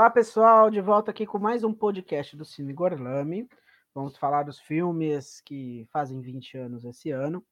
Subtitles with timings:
[0.00, 3.46] Olá, pessoal, de volta aqui com mais um podcast do Cine Gorlami.
[3.94, 7.44] Vamos falar dos filmes que fazem 20 anos esse ano.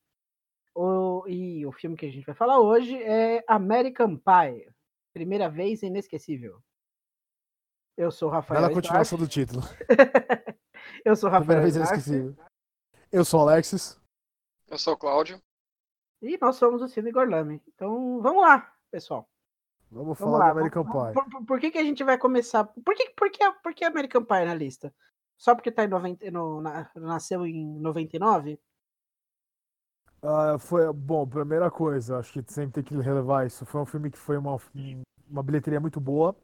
[0.75, 4.67] O, e o filme que a gente vai falar hoje é American Pie.
[5.13, 6.63] Primeira vez inesquecível.
[7.97, 8.63] Eu sou o Rafael.
[8.63, 9.61] Bela continuação do título.
[11.05, 11.61] Eu sou o Rafael.
[11.61, 12.37] Primeira vez inesquecível.
[13.11, 13.99] Eu sou o Alexis.
[14.69, 15.41] Eu sou o Cláudio.
[16.21, 17.63] E nós somos o Cine Gorlami.
[17.69, 19.29] Então, vamos lá, pessoal.
[19.91, 20.45] Vamos, Vamos falar lá.
[20.53, 21.15] do American vamos- Pie.
[21.15, 22.65] Por, por- por que, que a gente vai começar?
[22.65, 24.95] Por que, por, que, por que American Pie na lista?
[25.39, 28.61] Só porque tá em 90, no, na- nasceu em 99?
[30.21, 33.65] Ah, foi, bom, primeira coisa, acho que sempre tem que relevar isso.
[33.65, 34.57] Foi um filme que foi uma,
[35.31, 36.37] uma bilheteria muito boa.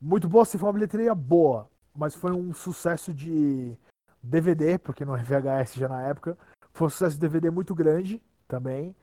[0.00, 3.76] Muito boa, se foi uma bilheteria boa, mas foi um sucesso de
[4.24, 6.36] DVD, porque não é VHS já na época.
[6.72, 8.94] Foi um sucesso de DVD muito grande também.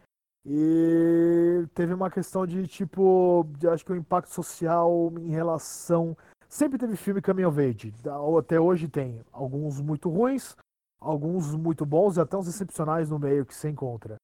[0.45, 6.18] E teve uma questão de tipo, de, acho que o impacto social em relação.
[6.50, 7.22] Sempre teve filme
[7.60, 7.92] age.
[8.04, 10.56] da- Até hoje tem alguns muito ruins,
[11.00, 14.16] alguns muito bons e até uns excepcionais no meio que se encontra.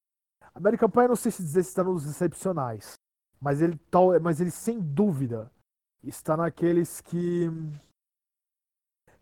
[0.53, 2.93] American Pie, não sei se dizer se está nos excepcionais,
[3.39, 5.51] mas ele, tal, mas ele sem dúvida
[6.03, 7.49] está naqueles que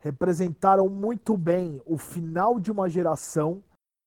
[0.05, 3.63] representaram muito bem o final de uma geração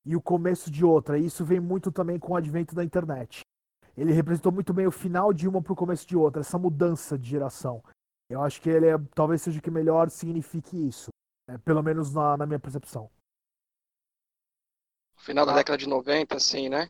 [0.07, 1.19] e o começo de outra.
[1.19, 3.41] E isso vem muito também com o advento da internet.
[3.97, 7.19] Ele representou muito bem o final de uma para o começo de outra, essa mudança
[7.19, 7.83] de geração.
[8.31, 11.09] Eu acho que ele é, talvez seja o que melhor signifique isso,
[11.49, 11.59] né?
[11.65, 13.11] pelo menos na, na minha percepção.
[15.17, 16.89] Final da década de 90, assim, né?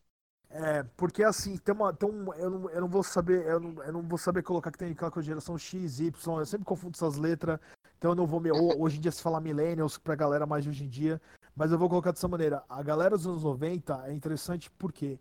[0.50, 1.94] É, porque assim, tem uma.
[1.94, 3.46] Tem um, eu, não, eu não vou saber.
[3.46, 6.38] Eu não, eu não vou saber colocar que tem aquela coisa de geração X, Y,
[6.38, 7.58] eu sempre confundo essas letras,
[7.98, 8.50] então eu não vou me.
[8.50, 11.20] ho- Hoje em dia se fala millennials pra galera mais de hoje em dia,
[11.54, 12.64] mas eu vou colocar dessa maneira.
[12.68, 15.18] A galera dos anos 90 é interessante porque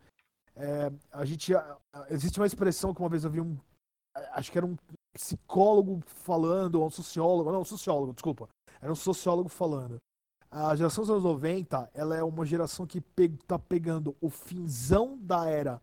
[0.56, 1.53] é, a gente.
[2.09, 3.58] Existe uma expressão que uma vez eu vi um.
[4.34, 4.75] Acho que era um
[5.16, 8.47] psicólogo falando, ou um sociólogo, não, um sociólogo, desculpa.
[8.81, 9.97] Era um sociólogo falando.
[10.50, 15.18] A geração dos anos 90, ela é uma geração que pe tá pegando o finzão
[15.18, 15.81] da era,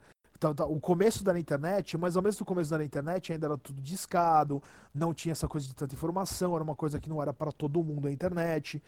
[0.51, 4.63] o começo da internet, mas ao mesmo começo da internet ainda era tudo discado,
[4.93, 7.83] não tinha essa coisa de tanta informação, era uma coisa que não era para todo
[7.83, 8.83] mundo a internet.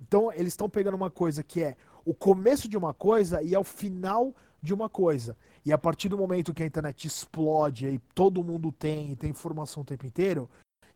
[0.00, 3.58] Então eles estão pegando uma coisa que é o começo de uma coisa e é
[3.58, 5.36] o final de uma coisa.
[5.64, 9.30] E a partir do momento que a internet explode e todo mundo tem, e tem
[9.30, 10.48] informação o tempo inteiro,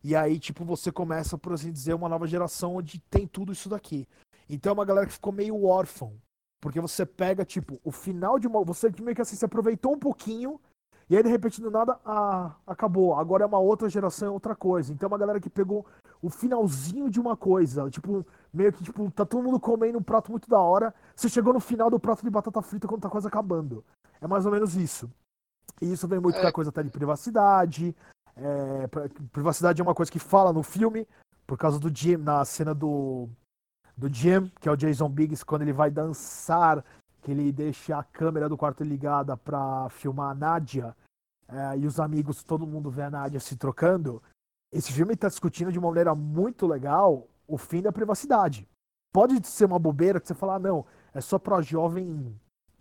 [0.03, 3.69] e aí, tipo, você começa, por assim dizer, uma nova geração onde tem tudo isso
[3.69, 4.07] daqui.
[4.49, 6.13] Então é uma galera que ficou meio órfão.
[6.61, 8.63] Porque você pega, tipo, o final de uma.
[8.63, 10.61] Você meio que assim, se aproveitou um pouquinho,
[11.09, 13.15] e aí de repente do nada, ah, acabou.
[13.15, 14.93] Agora é uma outra geração, é outra coisa.
[14.93, 15.85] Então é uma galera que pegou
[16.21, 17.89] o finalzinho de uma coisa.
[17.89, 18.23] Tipo,
[18.53, 20.93] meio que, tipo, tá todo mundo comendo um prato muito da hora.
[21.15, 23.83] Você chegou no final do prato de batata frita quando tá quase acabando.
[24.21, 25.09] É mais ou menos isso.
[25.81, 26.41] E isso vem muito É.
[26.41, 27.95] com a coisa até de privacidade.
[28.37, 28.87] É,
[29.33, 31.07] privacidade é uma coisa que fala no filme,
[31.45, 33.27] por causa do Jim, na cena do,
[33.95, 36.83] do Jim, que é o Jason Biggs, quando ele vai dançar,
[37.21, 40.95] que ele deixa a câmera do quarto ligada pra filmar a Nadia,
[41.47, 44.23] é, e os amigos, todo mundo vê a Nadia se trocando.
[44.71, 48.67] Esse filme está discutindo de uma maneira muito legal o fim da privacidade.
[49.13, 52.33] Pode ser uma bobeira que você fala, ah, não, é só pra jovem,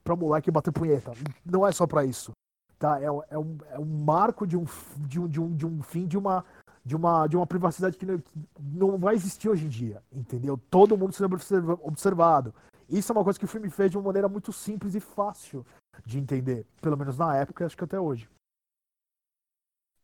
[0.05, 1.13] pra moleque bater punheta.
[1.45, 2.31] Não é só pra isso.
[2.79, 3.01] Tá?
[3.01, 4.65] É, é um, é um marco de um,
[4.99, 6.45] de, um, de, um, de um fim de uma,
[6.85, 10.03] de, uma, de uma privacidade que não, que não vai existir hoje em dia.
[10.13, 10.59] Entendeu?
[10.71, 12.55] Todo mundo sendo observa- observado.
[12.89, 15.65] Isso é uma coisa que o filme fez de uma maneira muito simples e fácil
[16.05, 16.67] de entender.
[16.81, 18.29] Pelo menos na época, acho que até hoje.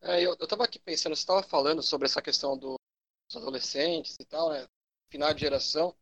[0.01, 2.77] É, eu, eu tava aqui pensando, você tava falando sobre essa questão do-
[3.29, 4.65] dos adolescentes e tal, né?
[5.11, 5.95] Final de geração.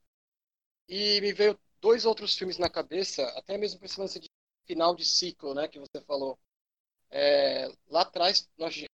[0.88, 4.28] E me veio dois outros filmes na cabeça, até mesmo com esse lance de
[4.66, 5.68] final de ciclo, né?
[5.68, 6.38] Que você falou.
[7.10, 8.84] É, lá atrás, nós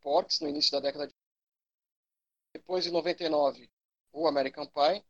[0.00, 1.14] Porks, no início da década de.
[2.54, 3.68] Depois, em 99,
[4.12, 5.04] o American Pie.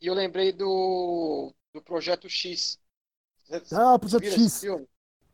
[0.00, 2.78] E eu lembrei do, do Projeto X.
[3.72, 4.62] Ah, Projeto X.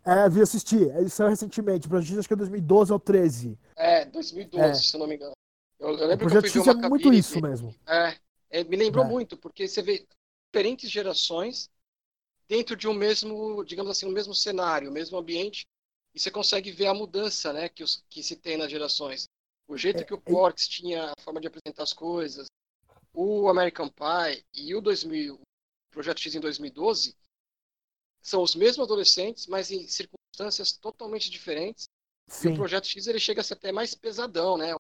[0.07, 0.95] É, vi assistir.
[0.97, 1.89] Ele saiu recentemente.
[1.89, 3.59] Pra gente, acho que é 2012 ou 13.
[3.77, 4.75] É, 2012, É.
[4.75, 5.33] se eu não me engano.
[5.79, 7.75] Eu, eu O lembro que eu Projeto fui ver X é muito isso e- mesmo.
[7.87, 8.19] É,
[8.51, 9.09] é, me lembrou É.
[9.09, 10.07] muito, porque você vê
[10.53, 11.69] diferentes gerações
[12.49, 15.67] dentro de um mesmo, digamos assim, um mesmo cenário, o mesmo ambiente,
[16.15, 19.27] e você consegue ver a mudança, né, que, os, que se tem nas gerações.
[19.67, 22.47] O jeito É, que o é- Porks tinha a forma de apresentar as coisas,
[23.15, 25.41] o American Pie e o 2000, o
[25.91, 27.17] Projeto X em 2012
[28.23, 31.89] são os mesmos adolescentes, mas em circunstâncias totalmente diferentes.
[32.41, 32.55] E o Sim.
[32.55, 34.75] Projeto X ele chega a ser até mais pesadão, né?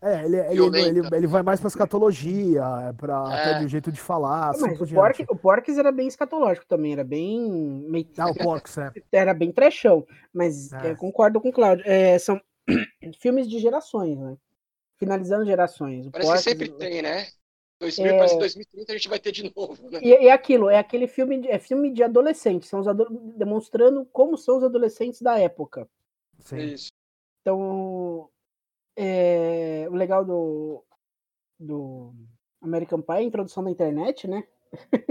[0.00, 3.34] É, ele, ele, ele, ele, vai mais pra escatologia, é pra é.
[3.34, 4.50] até de jeito de falar.
[4.50, 7.40] Assim, mas o, Pork, o Porks era bem escatológico também, era bem.
[7.88, 8.06] Meio...
[8.16, 8.92] Ah, o é.
[9.10, 10.94] Era bem trechão, mas é.
[10.94, 11.84] concordo com o Claudio.
[11.86, 12.40] É, são
[13.20, 14.36] filmes de gerações, né?
[14.96, 16.06] Finalizando gerações.
[16.06, 17.26] O Parece que sempre tem, né?
[17.80, 18.16] 2000, é...
[18.16, 20.00] parece 2030 a gente vai ter de novo, né?
[20.02, 23.06] E, é aquilo, é aquele filme, é filme de adolescentes, são os ado...
[23.36, 25.88] demonstrando como são os adolescentes da época.
[26.40, 26.58] Sim.
[26.58, 26.88] Isso.
[27.40, 28.28] Então,
[29.00, 30.84] é, o legal do,
[31.58, 32.12] do
[32.60, 34.42] American Pie é a introdução da internet, né?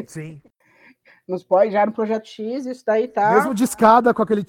[0.06, 0.42] Sim.
[1.26, 3.34] Nos pode já no Projeto X, isso daí tá.
[3.34, 4.46] Mesmo de escada com aquele.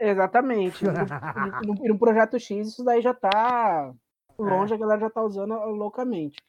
[0.00, 0.82] Exatamente.
[0.82, 3.92] E no, no, no, Projeto X, isso daí já tá
[4.38, 4.76] longe, é.
[4.76, 6.42] a galera já tá usando loucamente.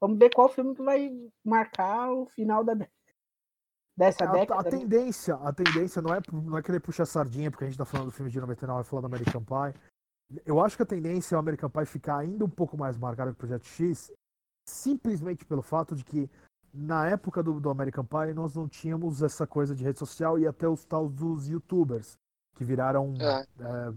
[0.00, 1.10] Vamos ver qual filme que vai
[1.42, 2.74] marcar o final da,
[3.96, 4.60] dessa a, década.
[4.60, 4.70] A né?
[4.70, 8.06] tendência, a tendência não é, não é querer puxar sardinha, porque a gente tá falando
[8.06, 9.80] do filme de 99 falando do American Pie.
[10.44, 13.30] Eu acho que a tendência é o American Pie ficar ainda um pouco mais marcado
[13.30, 14.12] que o Projeto X,
[14.68, 16.30] simplesmente pelo fato de que
[16.72, 20.46] na época do, do American Pie nós não tínhamos essa coisa de rede social e
[20.46, 22.18] até os tal dos youtubers,
[22.54, 23.40] que viraram é.
[23.40, 23.46] É,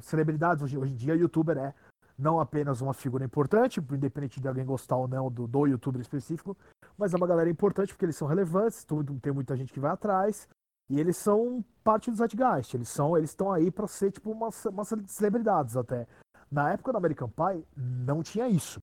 [0.02, 0.64] celebridades.
[0.64, 1.74] Hoje, hoje em dia, youtuber é
[2.18, 6.56] não apenas uma figura importante, independente de alguém gostar ou não do, do youtuber específico,
[6.98, 9.92] mas é uma galera importante porque eles são relevantes, tudo, tem muita gente que vai
[9.92, 10.48] atrás,
[10.92, 14.66] e eles são parte do Zeitgeist, eles são, eles estão aí para ser tipo umas,
[14.66, 16.06] umas celebridades até.
[16.52, 18.78] Na época do American Pie, não tinha isso.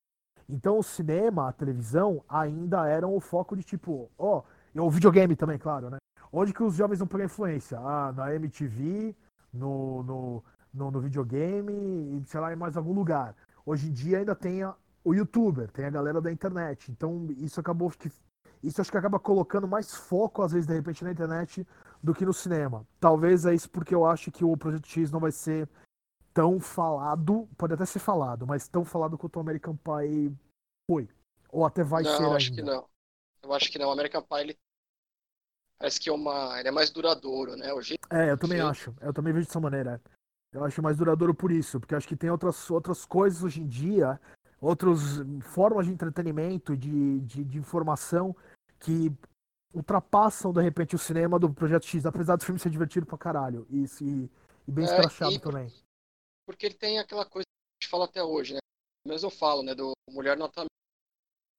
[0.49, 4.41] Então o cinema, a televisão, ainda eram o foco de tipo, ó,
[4.75, 5.97] oh, o videogame também, claro, né?
[6.33, 7.77] Onde que os jovens não pegam influência?
[7.77, 9.15] Ah, na MTV,
[9.53, 13.35] no, no, no, no videogame, sei lá, em mais algum lugar.
[13.63, 14.73] Hoje em dia ainda tem a,
[15.03, 16.91] o youtuber, tem a galera da internet.
[16.91, 18.11] Então isso acabou que
[18.61, 21.65] isso acho que acaba colocando mais foco, às vezes, de repente, na internet
[22.01, 22.85] do que no cinema.
[22.99, 25.67] Talvez é isso porque eu acho que o Projeto X não vai ser
[26.33, 30.33] tão falado, pode até ser falado, mas tão falado quanto o American Pie
[30.89, 31.09] foi.
[31.51, 32.23] Ou até vai não, ser.
[32.23, 32.87] Não, acho que não.
[33.43, 33.89] Eu acho que não.
[33.89, 34.57] O American Pie ele
[35.77, 37.73] parece que é uma, ele é mais duradouro, né?
[37.73, 38.69] O jeito, é, eu também jeito...
[38.69, 38.95] acho.
[39.01, 40.01] Eu também vejo dessa maneira.
[40.51, 43.67] Eu acho mais duradouro por isso, porque acho que tem outras, outras coisas hoje em
[43.67, 44.19] dia,
[44.59, 44.99] outras
[45.41, 48.35] formas de entretenimento, de, de, de informação
[48.79, 49.11] que
[49.73, 53.67] ultrapassam de repente o cinema do Projeto X, apesar do filme ser divertido pra caralho
[53.69, 54.29] e, e,
[54.67, 55.71] e bem é, escrachado e, também
[56.49, 58.59] porque ele tem aquela coisa que a gente fala até hoje, né?
[59.05, 59.75] Mas eu falo, né?
[59.75, 60.67] Do Mulher Nota Mil,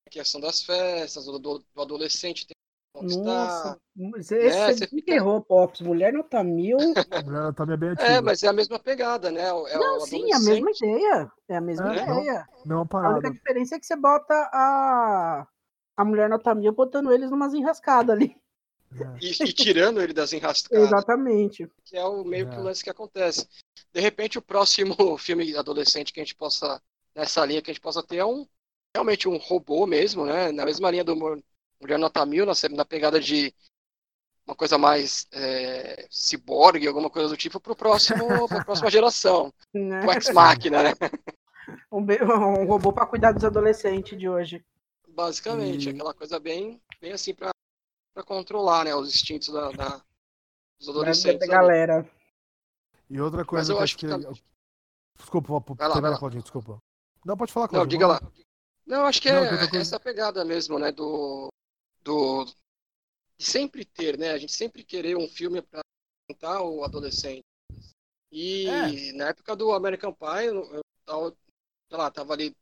[0.08, 2.56] a questão das festas, do, do, do adolescente tem
[2.92, 3.78] nossa,
[4.18, 4.74] esse né?
[4.74, 5.14] você fica...
[5.14, 5.80] errou, Pops.
[5.80, 6.76] Mulher nota mil.
[7.24, 8.08] Mulher nota mil é bem antiga.
[8.08, 9.42] É, mas é a mesma pegada, né?
[9.42, 11.32] É não, sim, é a mesma ideia.
[11.48, 12.48] É a mesma é, ideia.
[12.66, 13.14] Não, não parada.
[13.14, 15.46] A única diferença é que você bota a,
[16.00, 18.34] a mulher nota mil botando eles numas enrascadas ali.
[18.92, 19.18] É.
[19.20, 20.86] E, e, tirando ele das enrascadas.
[20.86, 21.70] Exatamente.
[21.84, 22.50] Que é o meio é.
[22.50, 23.46] que o lance que acontece.
[23.92, 26.80] De repente, o próximo filme adolescente que a gente possa,
[27.14, 28.46] nessa linha que a gente possa ter é um
[28.94, 30.50] realmente um robô mesmo, né?
[30.50, 33.54] Na mesma linha do Mulher Nota Mil, na, na pegada de
[34.46, 39.52] uma coisa mais é, ciborgue, alguma coisa do tipo, para próximo, a próxima geração.
[39.72, 40.04] Né?
[40.04, 40.92] O Ex-Máquina, né?
[41.92, 44.64] Um, um robô para cuidar dos adolescentes de hoje.
[45.14, 45.90] Basicamente, e...
[45.90, 47.52] aquela coisa bem, bem assim para
[48.24, 50.02] controlar né, os instintos da, da
[50.78, 51.46] dos adolescentes.
[51.46, 52.10] Da galera.
[53.08, 54.06] E outra coisa que acho que.
[54.06, 54.18] que...
[54.18, 54.32] Tá...
[55.18, 56.82] Desculpa, vou terminar, Claudinho, desculpa.
[57.24, 58.00] Não, pode falar, Claudinho.
[58.00, 58.32] Não, diga lá.
[58.86, 59.78] Não, acho que não, é coisa...
[59.78, 61.48] essa pegada mesmo, né, do,
[62.02, 62.46] do...
[63.36, 65.80] De sempre ter, né, a gente sempre querer um filme para
[66.28, 67.44] contar o adolescente.
[68.32, 69.12] E é.
[69.12, 71.36] na época do American Pie, eu tava,
[71.88, 72.56] sei lá, tava ali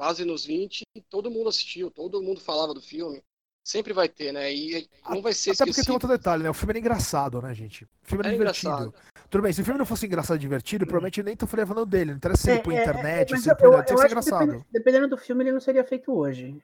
[0.00, 3.22] quase nos 20 e todo mundo assistiu, todo mundo falava do filme.
[3.62, 4.50] Sempre vai ter, né?
[4.50, 6.48] E não vai ser Até porque tem outro detalhe, né?
[6.48, 7.84] O filme era engraçado, né, gente?
[7.84, 8.72] O filme era é divertido.
[8.72, 8.94] Engraçado.
[9.28, 12.12] Tudo bem, se o filme não fosse engraçado e divertido, provavelmente nem estaria falando dele.
[12.12, 14.38] Não interessa é, por é, internet, é, se ele eu, eu, ser engraçado.
[14.38, 16.58] Dependendo, dependendo do filme, ele não seria feito hoje.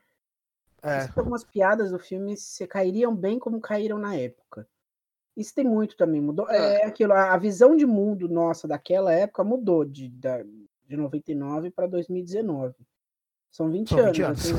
[0.81, 1.07] É.
[1.15, 4.67] Algumas piadas do filme se cairiam bem como caíram na época.
[5.35, 6.19] Isso tem muito também.
[6.19, 6.49] Mudou.
[6.49, 10.41] É, é aquilo, a visão de mundo nossa daquela época mudou de, da,
[10.87, 12.73] de 99 para 2019.
[13.51, 14.39] São 20 São anos, 20 anos.
[14.39, 14.53] Assim,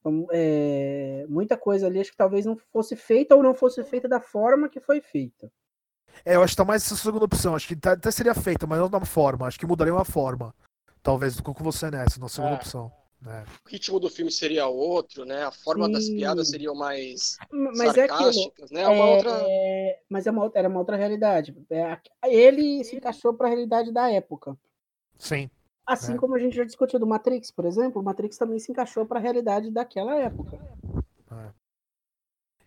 [0.00, 4.08] Então, é, muita coisa ali acho que talvez não fosse feita ou não fosse feita
[4.08, 5.50] da forma que foi feita.
[6.24, 7.54] É, eu acho que tá mais essa segunda opção.
[7.54, 9.46] Acho que tá, até seria feita, mas não da forma.
[9.46, 10.54] Acho que mudaria uma forma.
[11.02, 12.56] Talvez com você nessa, na segunda é.
[12.56, 12.92] opção.
[13.20, 13.44] Né?
[13.66, 15.44] O ritmo do filme seria outro, né?
[15.44, 15.92] A forma Sim.
[15.92, 18.86] das piadas seriam mais mas sarcásticas, é né?
[18.86, 19.46] Uma é, outra...
[20.08, 21.56] Mas é uma, era uma outra realidade.
[21.70, 24.56] É, ele se encaixou para a realidade da época.
[25.18, 25.50] Sim.
[25.88, 26.16] Assim é.
[26.18, 29.18] como a gente já discutiu do Matrix, por exemplo, o Matrix também se encaixou para
[29.18, 30.58] a realidade daquela época.
[31.30, 31.50] É.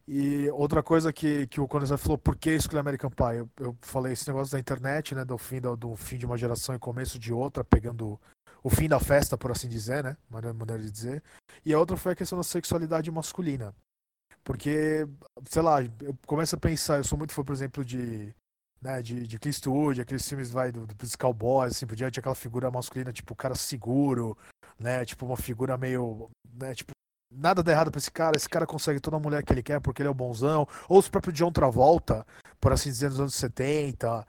[0.07, 3.37] E outra coisa que, que o Conizar falou, por que escolher American Pie?
[3.37, 5.23] Eu, eu, falei esse negócio da internet, né?
[5.23, 8.19] Do fim, do, do, fim de uma geração e começo de outra, pegando
[8.63, 10.17] o fim da festa, por assim dizer, né?
[10.27, 11.23] Maneira de dizer.
[11.63, 13.75] E a outra foi a questão da sexualidade masculina.
[14.43, 15.07] Porque,
[15.47, 18.33] sei lá, eu começo a pensar, eu sou muito fã, por exemplo, de.
[18.81, 22.33] Né, de, de Clint Eastwood, aqueles filmes vai, do, dos cowboys, assim por diante, aquela
[22.33, 24.35] figura masculina, tipo, o cara seguro,
[24.79, 25.05] né?
[25.05, 26.29] Tipo, uma figura meio.
[26.51, 26.91] Né, tipo,
[27.31, 29.79] nada dá errado pra esse cara, esse cara consegue toda a mulher que ele quer
[29.79, 30.67] porque ele é o bonzão.
[30.89, 32.25] Ou o próprio John Travolta,
[32.59, 34.25] por assim dizer, nos anos 70.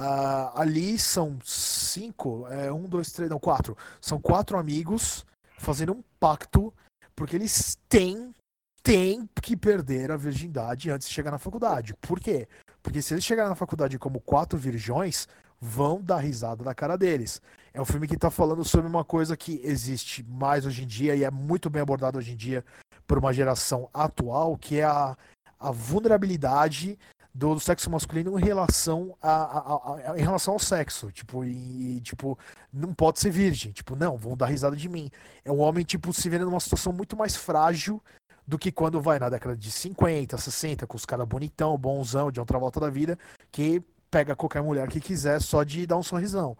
[0.00, 3.76] Uh, ali são cinco, é, um, dois, três, não, quatro.
[4.00, 5.24] São quatro amigos
[5.58, 6.74] fazendo um pacto
[7.14, 8.34] porque eles têm,
[8.82, 11.94] têm que perder a virgindade antes de chegar na faculdade.
[12.00, 12.48] Por quê?
[12.82, 15.28] Porque se eles chegarem na faculdade como quatro virgões,
[15.60, 17.40] vão dar risada na cara deles.
[17.72, 21.14] É um filme que está falando sobre uma coisa que existe mais hoje em dia
[21.14, 22.64] e é muito bem abordado hoje em dia
[23.06, 25.16] por uma geração atual, que é a,
[25.60, 26.98] a vulnerabilidade
[27.34, 32.38] do, sexo masculino em relação a, a, a, em relação ao sexo, tipo, e, tipo,
[32.72, 35.10] não pode ser virgem, tipo, não, vão dar risada de mim.
[35.44, 38.02] É um homem, tipo, se vendo numa situação muito mais frágil
[38.52, 42.38] do que quando vai na década de 50, 60, com os caras bonitão, bonzão, de
[42.38, 43.18] outra volta da vida,
[43.50, 46.54] que pega qualquer mulher que quiser só de dar um sorrisão.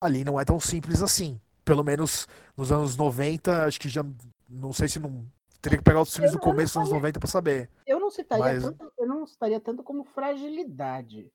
[0.00, 1.40] Ali não é tão simples assim.
[1.64, 2.26] Pelo menos
[2.56, 4.04] nos anos 90, acho que já.
[4.48, 5.24] Não sei se não
[5.62, 7.70] Teria que pegar os filmes do começo dos anos 90 para saber.
[7.86, 8.62] Eu não citaria Mas...
[8.62, 11.32] tanto, eu não citaria tanto como fragilidade.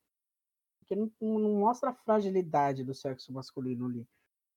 [0.80, 4.06] Porque não, não, mostra a fragilidade do sexo masculino ali.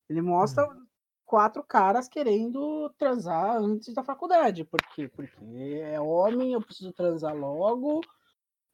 [0.08, 0.86] Ele mostra hum.
[1.24, 4.64] Quatro caras querendo transar antes da faculdade.
[4.64, 5.08] Por quê?
[5.08, 8.00] Porque é homem, eu preciso transar logo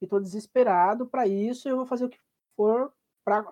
[0.01, 2.19] e tô desesperado para isso, eu vou fazer o que
[2.57, 2.93] for
[3.25, 3.45] para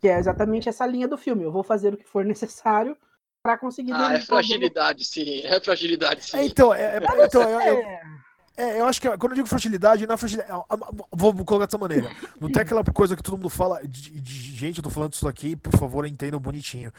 [0.00, 1.44] que é exatamente essa linha do filme.
[1.44, 2.96] Eu vou fazer o que for necessário
[3.42, 3.92] para conseguir.
[3.92, 5.42] Ah, é fragilidade, sim.
[5.44, 6.36] É fragilidade, sim.
[6.36, 7.78] É, então, é, é, então eu, eu,
[8.56, 10.64] é, eu acho que quando eu digo fragilidade, não é fragilidade.
[11.12, 12.10] Vou colocar dessa maneira.
[12.40, 13.80] Não tem aquela coisa que todo mundo fala.
[13.86, 16.92] De, de, gente, eu tô falando isso aqui, por favor, entendam bonitinho.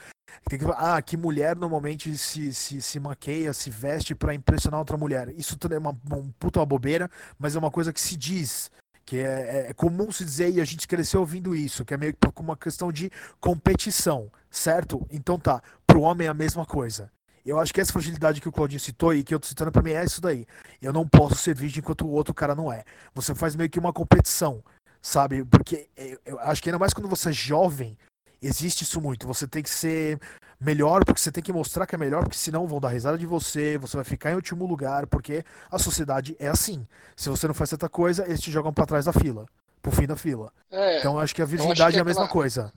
[0.59, 5.29] Falar, ah, que mulher normalmente se, se, se maqueia, se veste para impressionar outra mulher.
[5.37, 8.69] Isso tudo é uma, uma puta uma bobeira, mas é uma coisa que se diz
[9.05, 11.97] que é, é, é, comum se dizer e a gente cresceu ouvindo isso, que é
[11.97, 15.05] meio que uma questão de competição, certo?
[15.11, 17.11] Então tá, pro homem é a mesma coisa.
[17.45, 19.81] Eu acho que essa fragilidade que o Claudinho citou e que eu tô citando para
[19.81, 20.45] mim é isso daí.
[20.81, 22.83] Eu não posso ser virgem enquanto o outro cara não é.
[23.13, 24.63] Você faz meio que uma competição,
[25.01, 25.43] sabe?
[25.43, 25.89] Porque
[26.25, 27.97] eu acho que ainda mais quando você é jovem,
[28.41, 29.27] existe isso muito.
[29.27, 30.19] Você tem que ser
[30.59, 33.25] melhor, porque você tem que mostrar que é melhor, porque senão vão dar risada de
[33.25, 36.87] você, você vai ficar em último lugar, porque a sociedade é assim.
[37.15, 39.45] Se você não faz certa coisa, eles te jogam para trás da fila,
[39.81, 40.51] pro fim da fila.
[40.69, 42.71] É, então acho que a virgindade é, é, a mesma coisa.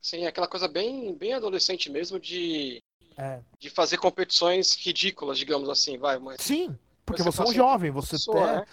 [0.00, 2.82] Sim, é aquela coisa bem, bem adolescente mesmo de,
[3.16, 3.40] é.
[3.58, 6.18] de fazer competições ridículas, digamos assim, vai.
[6.18, 6.76] Mas, Sim,
[7.06, 8.66] porque você, você é um jovem, você pessoa, tem,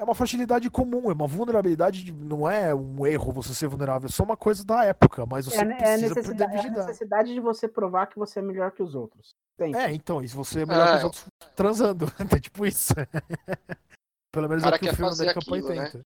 [0.00, 4.08] é uma fragilidade comum, é uma vulnerabilidade, de, não é um erro você ser vulnerável,
[4.08, 6.70] é só uma coisa da época, mas você é, é precisa é necessidade, é a
[6.70, 9.34] necessidade de você provar que você é melhor que os outros.
[9.58, 11.04] É, então, e se você é melhor que os é.
[11.04, 12.94] outros transando, é tipo isso.
[14.32, 15.98] Pelo menos é o que o filme American Pie tenta.
[15.98, 16.04] Né?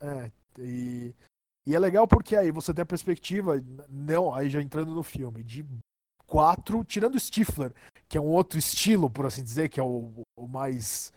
[0.00, 1.14] É, e,
[1.66, 5.44] e é legal porque aí você tem a perspectiva, não, aí já entrando no filme,
[5.44, 5.66] de
[6.26, 7.74] quatro, tirando o Stifler,
[8.08, 11.12] que é um outro estilo, por assim dizer, que é o, o mais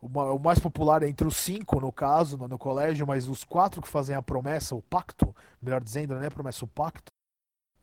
[0.00, 3.82] o mais popular é entre os cinco, no caso, no, no, colégio, mas os quatro
[3.82, 7.10] que fazem a promessa, o pacto, melhor dizendo, é a promessa, o pacto,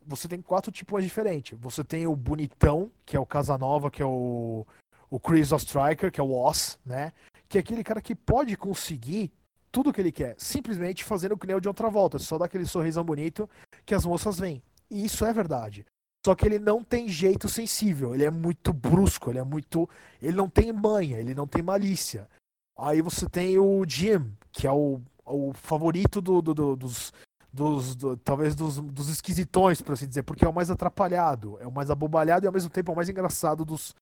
[0.06, 1.58] você tem quatro tipos diferentes.
[1.60, 4.66] Você tem o bonitão, que é o Casanova, que é o,
[5.10, 7.12] o Chris Ostriker, que é o Oz, né?
[7.50, 9.32] Que é aquele cara que pode conseguir
[9.72, 12.66] tudo que ele quer, simplesmente fazendo que nem o de outra volta, só dá aquele
[12.66, 13.50] sorrisão bonito
[13.86, 14.64] que as moças veem.
[14.90, 15.86] E isso é verdade.
[16.26, 19.88] Só que ele não tem jeito sensível, ele é muito brusco, ele é muito.
[20.20, 22.28] Ele não tem manha, ele não tem malícia.
[22.76, 27.14] Aí você tem o Jim, que é o, o favorito do, do, do dos,
[27.54, 31.68] dos do, talvez dos, dos esquisitões, por assim dizer, porque é o mais atrapalhado, é
[31.68, 33.94] o mais abobalhado e ao mesmo tempo é o mais engraçado dos,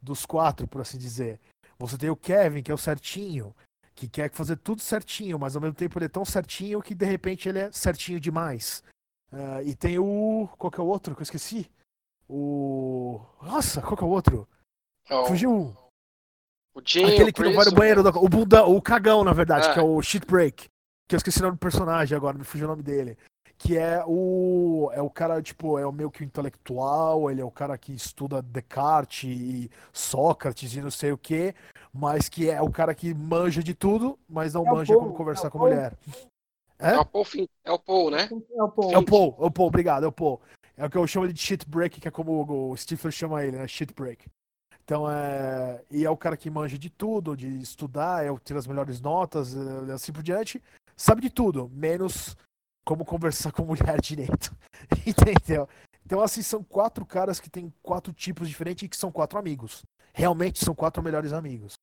[0.00, 1.40] dos quatro, por assim dizer.
[1.80, 3.52] Você tem o Kevin, que é o certinho,
[3.92, 7.06] que quer fazer tudo certinho, mas ao mesmo tempo ele é tão certinho que de
[7.06, 8.84] repente ele é certinho demais.
[9.32, 10.48] Uh, e tem o.
[10.58, 11.70] Qual que é o outro que eu esqueci?
[12.28, 13.20] O.
[13.40, 14.46] Nossa, qual que é o outro?
[15.10, 15.24] Oh.
[15.24, 15.74] Fugiu.
[16.74, 18.00] O Jim, Aquele o que não vai no banheiro.
[18.00, 19.72] O bunda, o cagão, na verdade, é.
[19.74, 20.68] que é o Shit Break.
[21.08, 23.16] Que eu esqueci o nome do personagem agora, me fugiu o nome dele.
[23.58, 24.90] Que é o.
[24.92, 27.92] É o cara, tipo, é o meio que o intelectual, ele é o cara que
[27.92, 31.54] estuda Descartes e Sócrates e não sei o que,
[31.92, 35.48] mas que é o cara que manja de tudo, mas não é manja como conversar
[35.48, 35.96] é com mulher.
[36.78, 36.94] É?
[36.94, 36.98] é?
[36.98, 37.26] o Paul,
[37.64, 38.28] é o Paul, né?
[38.30, 38.92] É o Paul.
[38.92, 40.40] É o Paul, é o Paul, obrigado, é o Paul.
[40.76, 43.56] É o que eu chamo de shit break, que é como o Stifler chama ele,
[43.56, 43.68] né?
[43.68, 44.26] Shit break.
[44.84, 45.82] Então é.
[45.90, 48.66] E é o cara que manja de tudo, de estudar, é o que tira as
[48.66, 50.62] melhores notas, é, assim por diante.
[50.96, 52.36] Sabe de tudo, menos
[52.84, 54.54] como conversar com mulher direito.
[55.06, 55.68] Entendeu?
[56.04, 59.82] Então, assim, são quatro caras que têm quatro tipos diferentes e que são quatro amigos.
[60.12, 61.74] Realmente são quatro melhores amigos.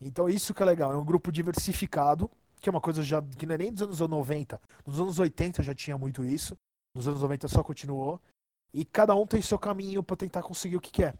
[0.00, 0.92] Então, isso que é legal.
[0.92, 4.00] É um grupo diversificado, que é uma coisa já que não é nem dos anos
[4.00, 4.60] 90.
[4.86, 6.56] Nos anos 80 já tinha muito isso.
[6.94, 8.20] Nos anos 90 só continuou.
[8.72, 11.16] E cada um tem seu caminho para tentar conseguir o que quer.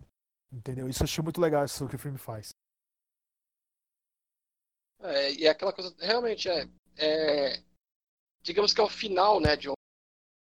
[0.52, 0.88] Entendeu?
[0.88, 2.54] Isso eu achei muito legal isso que o filme faz.
[5.00, 7.62] É, e é aquela coisa, realmente é, é,
[8.42, 9.74] digamos que é o final, né, de um,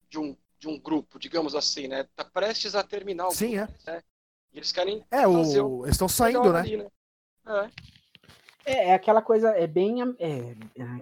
[0.09, 3.73] de um, de um grupo, digamos assim, né, tá prestes a terminar o Sim, grupo,
[3.85, 3.91] é.
[3.91, 4.03] né?
[4.51, 5.85] E eles querem É, fazer o...
[5.85, 6.59] eles estão saindo, né?
[6.59, 6.87] ali, né?
[7.45, 7.96] É.
[8.67, 10.55] É, é aquela coisa, é bem, é,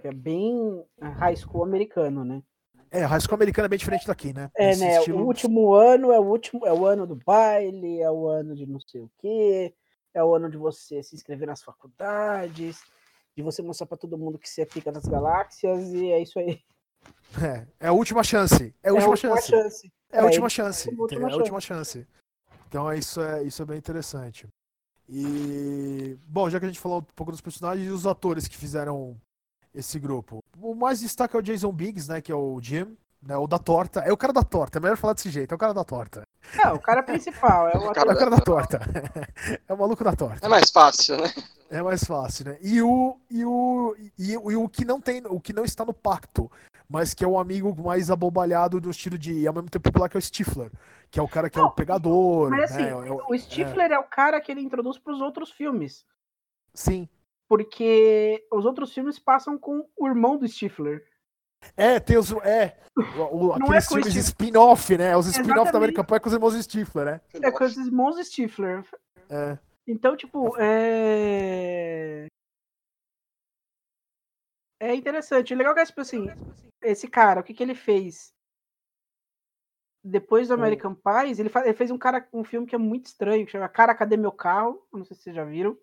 [0.04, 2.44] é bem high school americano, né?
[2.92, 4.52] É, High School americana é bem diferente daqui, né?
[4.56, 4.98] É, Esse né?
[5.00, 8.56] estilo- O último ano é o último, é o ano do baile, é o ano
[8.56, 9.74] de não sei o quê,
[10.14, 12.80] é o ano de você se inscrever nas faculdades,
[13.36, 16.62] de você mostrar pra todo mundo que você fica nas galáxias e é isso aí.
[17.44, 18.74] É, é a última chance.
[18.84, 19.48] É a É última chance.
[19.48, 19.92] chance.
[20.12, 20.88] É a É, última chance.
[20.90, 21.30] é a última entendeu?
[21.30, 22.08] É a última chance.
[22.70, 24.48] Então é isso é, isso é bem interessante.
[25.10, 28.58] E bom, já que a gente falou um pouco dos personagens e os atores que
[28.58, 29.16] fizeram
[29.74, 30.40] esse grupo.
[30.60, 33.60] O mais destaque é o Jason Biggs, né, que é o Jim, né, o da
[33.60, 34.00] torta.
[34.02, 36.24] É o cara da torta, é melhor falar desse jeito, é o cara da torta.
[36.64, 38.80] É, o cara principal, é o O É o cara da torta.
[39.68, 40.46] é o maluco da torta.
[40.46, 41.34] É mais fácil, né?
[41.70, 42.58] É mais fácil, né?
[42.62, 45.84] E o e o e, o- e o que não tem, o que não está
[45.84, 46.50] no pacto,
[46.90, 50.10] mas que é o amigo mais abobalhado do estilo de, e ao mesmo tempo popular
[50.10, 50.72] que é o Stifler,
[51.10, 52.90] que é o cara que é Não, o pegador, Mas assim, né?
[52.90, 54.00] É o- o Stifler é.
[54.00, 56.06] o cara que ele introduz pros outros filmes.
[56.74, 57.08] sim.
[57.48, 61.04] Porque os outros filmes passam com o irmão do Stifler.
[61.78, 65.16] É, tem os é, o, o- Não aqueles é filmes Stif- spin-off, né?
[65.16, 65.78] Os spin-off da.
[65.78, 67.22] American Pie com os irmãos Stifler, né?
[67.44, 68.84] É com os irmãos Stifler.
[69.30, 69.58] É.
[69.88, 72.26] Então, tipo, é.
[74.80, 75.54] É interessante.
[75.54, 76.28] O legal é que, tipo assim,
[76.82, 78.34] esse cara, o que, que ele fez?
[80.04, 83.46] Depois do American Pies, ele, ele fez um, cara, um filme que é muito estranho,
[83.46, 84.86] que chama Cara, Cadê Meu Carro?
[84.94, 85.76] Não sei se vocês já viram.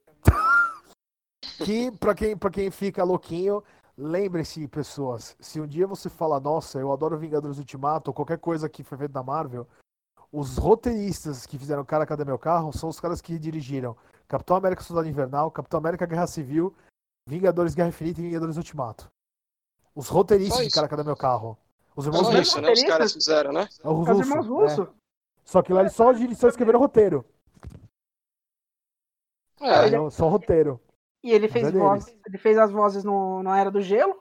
[1.65, 3.65] Que pra quem para quem fica louquinho,
[3.97, 8.69] lembre-se, pessoas, se um dia você fala, nossa, eu adoro Vingadores Ultimato ou qualquer coisa
[8.69, 9.67] que foi feita da Marvel,
[10.31, 13.97] os roteiristas que fizeram Cara, Cadê Meu Carro são os caras que dirigiram
[14.29, 16.75] Capitão América Soldado Invernal, Capitão América Guerra Civil,
[17.27, 19.11] Vingadores Guerra Infinita e Vingadores Ultimato.
[19.95, 20.75] Os roteiristas de isso.
[20.75, 21.57] Cara, Cadê Meu Carro.
[21.95, 22.63] Os É irmãos isso, russos.
[22.63, 22.73] né?
[22.73, 23.61] Os caras fizeram, né?
[23.63, 24.49] É os É os russos, irmãos é.
[24.49, 24.89] russos.
[25.45, 27.25] Só que lá eles só, eles só escreveram roteiro.
[29.61, 30.81] É, Ele- Não, Só roteiro.
[31.23, 34.21] E ele fez, é voz, ele fez as vozes no, na Era do Gelo.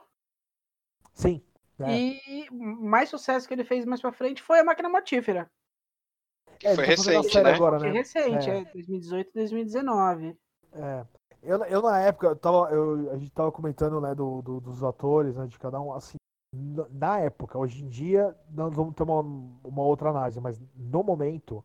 [1.14, 1.42] Sim.
[1.80, 1.98] É.
[1.98, 5.50] E mais sucesso que ele fez mais pra frente foi a Máquina Mortífera.
[6.62, 7.52] É, foi tá a recente, né?
[7.54, 7.98] agora, Que é né?
[7.98, 8.58] recente, É.
[8.60, 10.38] é 2018 2019.
[10.74, 11.04] É.
[11.42, 14.82] Eu, eu na época, eu tava, eu- a gente tava comentando, né, do, do- dos
[14.84, 16.16] atores, né, de cada um, assim,
[16.90, 19.20] na época, hoje em dia, nós vamos ter uma,
[19.64, 21.64] uma outra análise, mas no momento,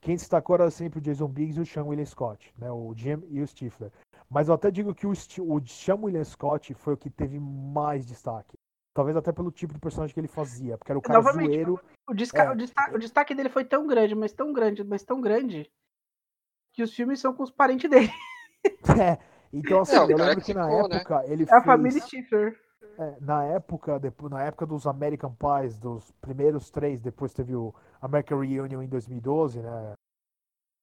[0.00, 3.22] quem destacou era sempre o Jason Biggs e o Sean William Scott, né, o Jim
[3.30, 3.90] e o Stifler.
[4.28, 8.04] Mas eu até digo que o, o Sean William Scott foi o que teve mais
[8.04, 8.56] destaque.
[8.92, 11.80] Talvez até pelo tipo de personagem que ele fazia, porque era o cara Novamente, zoeiro.
[12.08, 12.50] O, desca- É.
[12.50, 15.70] o desta- o destaque dele foi tão grande, mas tão grande, mas tão grande,
[16.72, 18.10] que os filmes são com os parentes dele.
[19.00, 19.18] É,
[19.52, 20.96] então, assim, É, o eu lembro que que na ficou, né?
[20.96, 21.64] época ele É a fez...
[21.64, 22.58] família Stifler.
[22.98, 27.74] É, na época, depois, na época dos American Pies, dos primeiros três, depois teve o
[28.00, 29.92] American Reunion em 2012, né?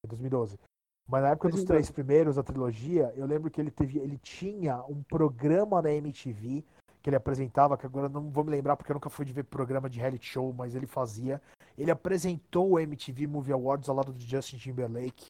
[0.08, 0.60] 2012.
[1.08, 1.65] Mas na época dos 2012.
[1.65, 6.63] três primeiros, a trilogia, eu lembro que ele teve, ele tinha um programa na MTV
[7.02, 9.43] que ele apresentava, que agora não vou me lembrar porque eu nunca fui de ver
[9.43, 11.41] programa de reality show, mas ele fazia.
[11.78, 15.26] Ele apresentou o MTV Movie Awards ao lado de Justin Timberlake.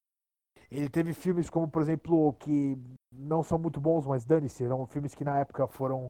[0.74, 2.78] Ele teve filmes como, por exemplo, que
[3.12, 6.10] não são muito bons, mas dane-se, eram filmes que na época foram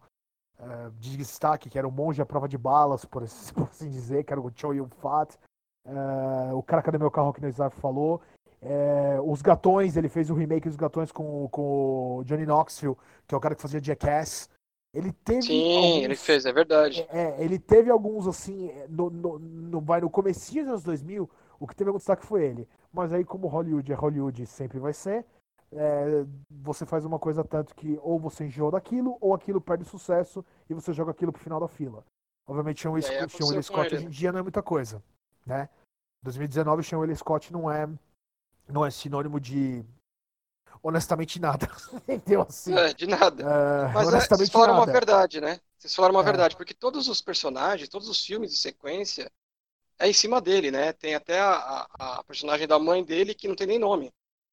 [0.58, 3.90] eh, de destaque, que era o Monge à Prova de Balas, por assim, por assim
[3.90, 5.38] dizer, que era o Chow Yun Fat.
[5.86, 8.22] Eh, o Cara, Cadê Meu Carro, que o Nizar falou.
[8.62, 12.96] Eh, os Gatões, ele fez o remake dos Gatões com, com o Johnny Knoxville,
[13.28, 14.50] que é o cara que fazia Jackass.
[14.96, 17.06] Ele teve Sim, alguns- ele fez, é verdade.
[17.10, 21.68] é, ele teve alguns, assim, no, no, no, vai no comecinho dos anos 2000, o
[21.68, 22.70] que teve algum destaque foi ele.
[22.94, 25.26] Mas aí, como Hollywood é Hollywood sempre vai ser,
[25.72, 30.46] é, você faz uma coisa tanto que ou você enjoa daquilo, ou aquilo perde sucesso
[30.70, 32.06] e você joga aquilo pro final da fila.
[32.46, 34.14] Obviamente, Sean Scott, Sean com Scott ele, hoje em né?
[34.14, 35.02] dia não é muita coisa,
[35.46, 35.68] né?
[36.22, 37.90] 2019, Sean William Scott não é,
[38.70, 39.84] não é sinônimo de
[40.84, 41.68] honestamente nada.
[42.08, 42.74] Entendeu assim?
[42.76, 43.44] É, de nada.
[43.44, 44.92] É, Mas é, vocês honestamente falaram uma nada.
[44.92, 45.60] verdade, né?
[45.78, 46.26] Vocês falaram uma É.
[46.26, 49.32] verdade, porque todos os personagens, todos os filmes de sequência,
[50.00, 50.94] é em cima dele, né?
[50.94, 54.12] Tem até a, a- a personagem da mãe dele que não tem nem nome.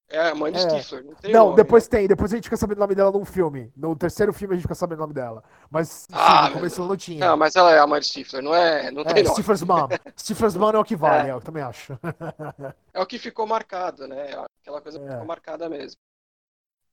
[0.09, 0.59] É a Amanda É.
[0.59, 1.87] Stifler, não tem Não, nome, depois né?
[1.87, 3.73] tem, depois a gente fica sabendo o nome dela num filme.
[3.77, 5.45] No terceiro filme a gente fica sabendo o nome dela.
[5.71, 7.33] Mas sim, Ah, no começo ela não tinha.
[7.33, 9.45] Não, mas ela é a Amanda Stifler, não é, não tem É, nome.
[9.45, 9.93] Stifler's Mom.
[10.17, 11.99] Stifler's Mom é o que vale, é, eu também acho.
[12.93, 14.33] É o que ficou marcado, né?
[14.63, 15.09] Aquela coisa que É.
[15.09, 16.01] ficou marcada mesmo.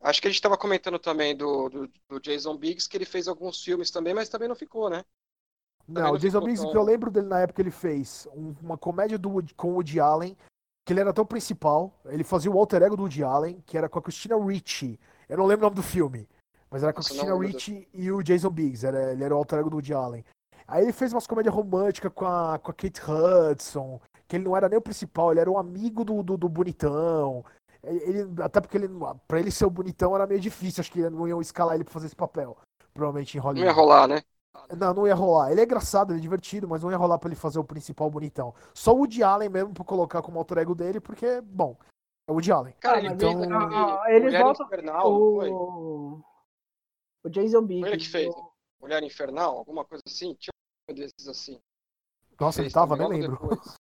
[0.02, 3.28] Acho que a gente estava comentando também do, do, do Jason Biggs, que ele fez
[3.28, 5.04] alguns filmes também, mas também não ficou, né?
[5.88, 8.54] Não, não o Jason Biggs, tão- que eu lembro dele na época, ele fez um-
[8.62, 10.36] uma comédia do, com o Woody Allen,
[10.86, 11.94] que ele era até o principal.
[12.06, 15.00] Ele fazia o alter ego do Woody Allen, que era com a Christina Ricci.
[15.30, 16.28] Eu não lembro o nome do filme,
[16.70, 18.86] mas era com a Christina não Ricci e o Jason Biggs.
[18.86, 20.26] Era, ele era o alter ego do Woody Allen.
[20.68, 24.58] Aí ele fez umas comédias românticas com a, com a Kate Hudson, que ele não
[24.58, 27.46] era nem o principal, ele era um amigo do, do, do bonitão.
[27.82, 28.90] Ele, até porque ele,
[29.28, 31.94] pra ele ser o bonitão era meio difícil, acho que não iam escalar ele pra
[31.94, 32.58] fazer esse papel.
[32.94, 33.66] Provavelmente em Não Hollywood.
[33.66, 34.22] ia rolar, né?
[34.78, 35.52] Não, não ia rolar.
[35.52, 38.10] Ele é engraçado, ele é divertido, mas não ia rolar pra ele fazer o principal
[38.10, 38.54] bonitão.
[38.74, 41.78] Só o Woody Allen mesmo pra colocar como alter ego dele, porque, bom,
[42.28, 42.74] é o Woody Allen.
[42.80, 45.50] Cara, Ah, ele então- aquele Ah, ah, eles Mulher voltam- Infernal, foi?
[45.52, 46.22] O...
[47.24, 47.88] o Jason Biggs.
[47.88, 50.34] ele que fez, o- Mulher Infernal, alguma coisa assim?
[50.36, 50.52] Tinha
[50.90, 51.60] um desses assim.
[52.40, 53.40] Nossa, ele tava, nem lembro.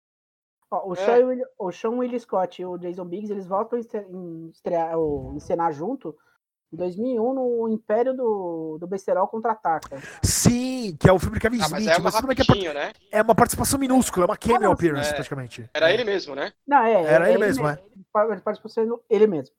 [0.73, 0.95] Ó, o, É.
[0.95, 3.81] Sean o Sean Willie Scott e o Jason Biggs, eles voltam a
[4.49, 6.17] estrear, ou encenar junto
[6.71, 10.01] em 2001 no Império do, do Besterol Contra-Ataca.
[10.23, 12.73] Sim, que é o filme do Kevin Ah, mas Smith, é uma mas é, rapidinho,
[12.73, 12.93] né?
[13.11, 15.13] é uma participação minúscula, é uma cameo não, appearance, é.
[15.13, 15.69] praticamente.
[15.73, 16.53] Era ele mesmo, né?
[16.65, 17.03] Não, é.
[17.03, 17.73] Era é ele mesmo, é.
[17.93, 19.53] Ele pa- ele participou sendo ele mesmo.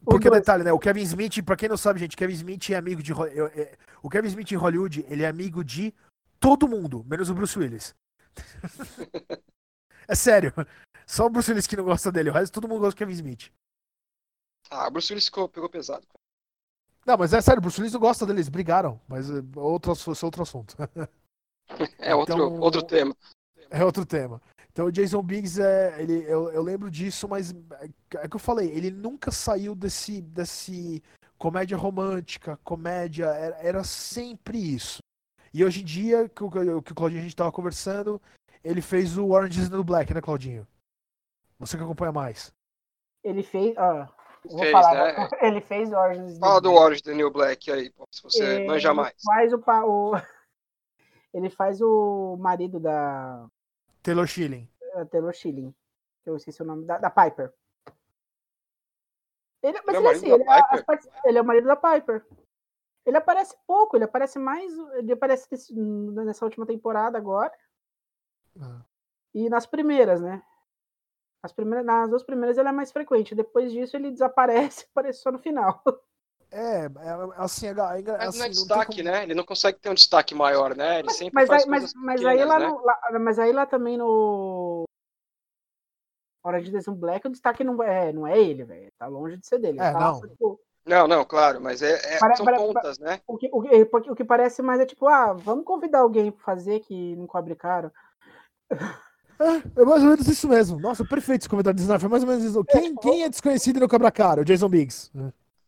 [0.00, 0.40] Os Porque dois.
[0.42, 0.72] detalhe, né?
[0.72, 3.12] O Kevin Smith, pra quem não sabe, gente, Kevin Smith é amigo de.
[3.12, 5.92] É- O Kevin Smith em Hollywood, ele é amigo de
[6.38, 7.94] todo mundo, menos o Bruce Willis.
[10.06, 10.52] é sério.
[11.06, 13.12] Só o Bruce Willis que não gosta dele, o resto todo mundo gosta do Kevin
[13.14, 13.50] Smith.
[14.70, 16.06] Ah, Bruce Willis ficou, pegou pesado.
[17.08, 20.24] Não, mas é sério, o Bruce Willis não gosta deles, brigaram, mas é outro, é
[20.26, 20.76] outro assunto.
[21.98, 23.14] É outro, Então- outro tema.
[23.70, 24.40] É outro tema.
[24.72, 26.00] Então o Jason Biggs é.
[26.00, 30.22] Ele, eu, eu lembro disso, mas é, é que eu falei, ele nunca saiu desse,
[30.22, 31.02] desse
[31.36, 34.98] comédia romântica, comédia, era, era sempre isso.
[35.52, 36.50] E hoje em dia, que o,
[36.82, 38.20] que o Claudinho a gente tava conversando,
[38.64, 40.66] ele fez o Orange is the New Black, né, Claudinho?
[41.58, 42.50] Você que acompanha mais.
[43.22, 43.76] Ele fez.
[43.76, 44.06] Ó,
[44.44, 44.94] vou Fez, falar.
[44.94, 45.28] né?
[45.42, 45.96] Ele fez the
[46.38, 49.14] Fala do Orange the New Black aí, se você Ele manja mais.
[49.24, 50.12] Faz o, o-
[51.34, 53.46] Ele faz o marido da
[54.02, 54.68] Taylor Schilling.
[54.94, 55.74] da Taylor Schilling.
[56.24, 57.52] Eu esqueci o nome da, da Piper.
[59.62, 60.78] Ele, mas Ele é o ele, marido assim, da ele, a- Piper?
[60.78, 62.26] as partes- ele é o marido da Piper.
[63.06, 64.72] Ele aparece pouco, ele aparece mais.
[64.94, 67.52] Ele aparece nesse- nessa última temporada agora.
[68.60, 68.82] Ah.
[69.34, 70.42] E nas primeiras, né?
[71.42, 73.34] As primeiras, nas duas primeiras ele é mais frequente.
[73.34, 75.82] Depois disso ele desaparece, aparece só no final.
[76.50, 76.88] É, é,
[77.36, 79.22] assim, é, é, engra- Mas assim, não é destaque, como- né?
[79.22, 81.00] Ele não consegue ter um destaque maior, né?
[81.00, 82.68] Ele Mas, sempre mas, faz aí, mas, aí lá, né?
[82.68, 84.84] no, lá- mas aí lá também no
[86.42, 88.90] Hora de Desenho Black o destaque não é, não é ele, velho.
[88.98, 89.78] Tá longe de ser dele.
[89.78, 90.20] É, Tá lá, não.
[90.22, 93.20] tipo, Não, não, claro, mas é, é- Para- são para- pontas, né?
[93.26, 93.60] o, que, o,
[94.00, 97.26] que, o que parece mais é tipo, ah, vamos convidar alguém pra fazer que não
[97.26, 97.92] cobre caro.
[99.40, 100.80] É, é mais ou menos isso mesmo.
[100.80, 102.00] Nossa, perfeito esse comentário de Snyder.
[102.00, 102.64] Foi mais ou menos isso.
[102.64, 104.40] Quem, quem é desconhecido e não cobra cara?
[104.40, 105.10] O Jason Biggs.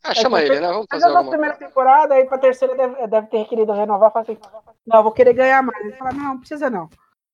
[0.03, 0.69] Ah, chama É, ele, né?
[0.69, 4.11] Vamos fazer alguma primeira temporada, aí pra terceira deve, deve ter querido renovar.
[4.13, 4.39] Fala assim,
[4.87, 5.85] não, eu vou querer ganhar mais.
[5.85, 6.89] Ele fala, não, não precisa não.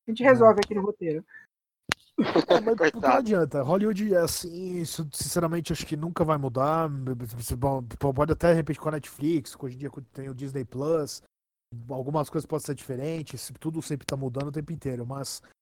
[0.06, 1.24] A gente resolve aqui no roteiro.
[2.18, 3.62] É, mas não adianta.
[3.62, 6.90] Hollywood é assim, isso sinceramente acho que nunca vai mudar.
[7.98, 11.22] Pode até de repente com a Netflix, hoje em dia tem o Disney Plus,
[11.90, 15.55] algumas coisas podem ser diferentes, tudo sempre tá mudando o tempo inteiro, mas é,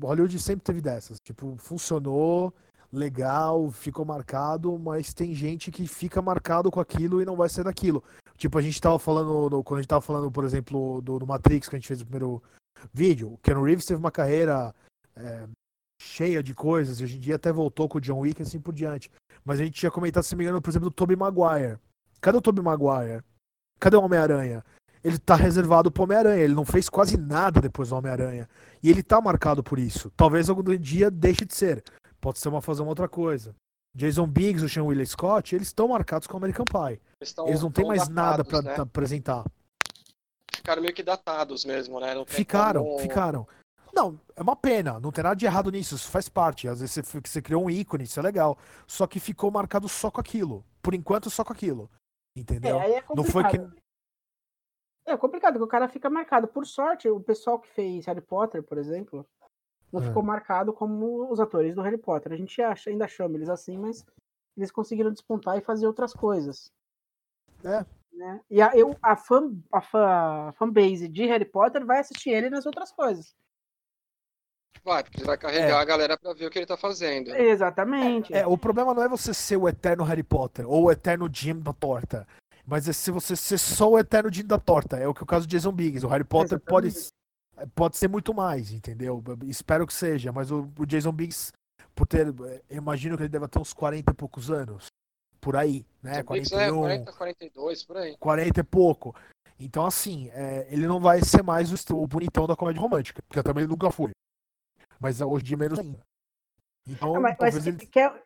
[0.00, 1.18] Hollywood sempre teve dessas.
[1.24, 2.52] Tipo, funcionou,
[2.92, 7.64] legal, ficou marcado, mas tem gente que fica marcado com aquilo e não vai ser
[7.64, 8.02] daquilo.
[8.36, 11.26] Tipo, a gente tava falando, no- quando a gente tava falando, por exemplo, do, do
[11.26, 12.42] Matrix, que a gente fez o primeiro
[12.92, 14.74] vídeo, o Ken Reeves teve uma carreira
[15.16, 15.46] é,
[16.00, 18.60] cheia de coisas, e hoje em dia até voltou com o John Wick e assim
[18.60, 19.10] por diante.
[19.44, 21.78] Mas a gente tinha comentado, se me engano, por exemplo, do Tobey Maguire.
[22.20, 23.22] Cadê o Tobey Maguire?
[23.78, 24.64] Cadê o Homem-Aranha?
[25.04, 28.48] Ele tá reservado pro Homem-Aranha, ele não fez quase nada depois do Homem-Aranha.
[28.82, 30.10] E ele tá marcado por isso.
[30.16, 31.82] Talvez algum dia deixe de ser.
[32.20, 33.54] Pode ser uma fazer uma outra coisa.
[33.94, 37.00] Jason Biggs, o Sean William Scott, eles estão marcados com o American Pie.
[37.20, 38.82] Eles, tão- Eles não têm mais nada pra datados, né?
[38.84, 39.44] apresentar.
[40.54, 42.14] Ficaram meio que datados mesmo, né?
[42.26, 43.48] Ficaram, como- ficaram.
[43.92, 46.66] Não, é uma pena, não tem nada de errado nisso, isso faz parte.
[46.66, 48.56] Às vezes você, você criou um ícone, isso é legal.
[48.86, 50.64] Só que ficou marcado só com aquilo.
[50.80, 51.90] Por enquanto, só com aquilo.
[52.34, 52.78] Entendeu?
[52.78, 53.58] É, aí é não foi que.
[55.04, 55.14] Complicado.
[55.14, 56.48] É complicado, porque o cara fica marcado.
[56.48, 59.26] Por sorte, o pessoal que fez Harry Potter, por exemplo,
[59.92, 60.04] não É.
[60.04, 62.32] ficou marcado como os atores do Harry Potter.
[62.32, 64.04] A gente acha, ainda chama eles assim, mas
[64.56, 66.70] eles conseguiram despontar e fazer outras coisas.
[67.64, 67.84] É.
[68.12, 68.40] Né?
[68.50, 70.06] E a, eu, a, fan, a, fan,
[70.48, 73.34] a fanbase de Harry Potter vai assistir ele nas outras coisas.
[74.84, 77.34] Vai, porque ele vai carregar a galera pra ver o que ele tá fazendo.
[77.36, 78.34] Exatamente.
[78.34, 81.60] É, o problema não é você ser o eterno Harry Potter ou o eterno Jim
[81.60, 82.26] da torta.
[82.66, 84.96] Mas é se você ser só o eterno Jim da torta.
[84.96, 86.06] É o que é o caso do Jason Biggs.
[86.06, 86.90] O Harry Potter pode,
[87.74, 89.22] pode ser muito mais, entendeu?
[89.44, 90.30] Espero que seja.
[90.32, 91.52] Mas o, o Jason Biggs,
[91.94, 92.28] por ter.
[92.28, 94.86] Eu imagino que ele deve ter uns 40 e poucos anos.
[95.40, 96.22] Por aí, né?
[96.22, 98.16] Jason Biggs 41, é 40, 42, por aí.
[98.16, 99.14] 40 e pouco.
[99.58, 103.38] Então, assim, é, ele não vai ser mais o, o bonitão da comédia romântica, porque
[103.38, 104.10] eu também nunca fui.
[105.00, 106.00] Mas hoje em dia menos ainda.
[106.86, 107.86] Então, Ah, mas, mas ele.
[107.86, 108.22] quer,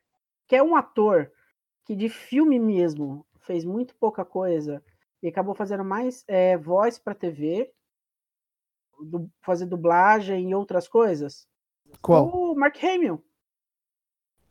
[0.47, 1.31] quer um ator
[1.85, 4.83] que de filme mesmo fez muito pouca coisa
[5.23, 7.73] e acabou fazendo mais é, voz para TV,
[9.01, 11.47] du- fazer dublagem e outras coisas?
[12.03, 12.27] Qual?
[12.29, 13.23] O Mark Hamill.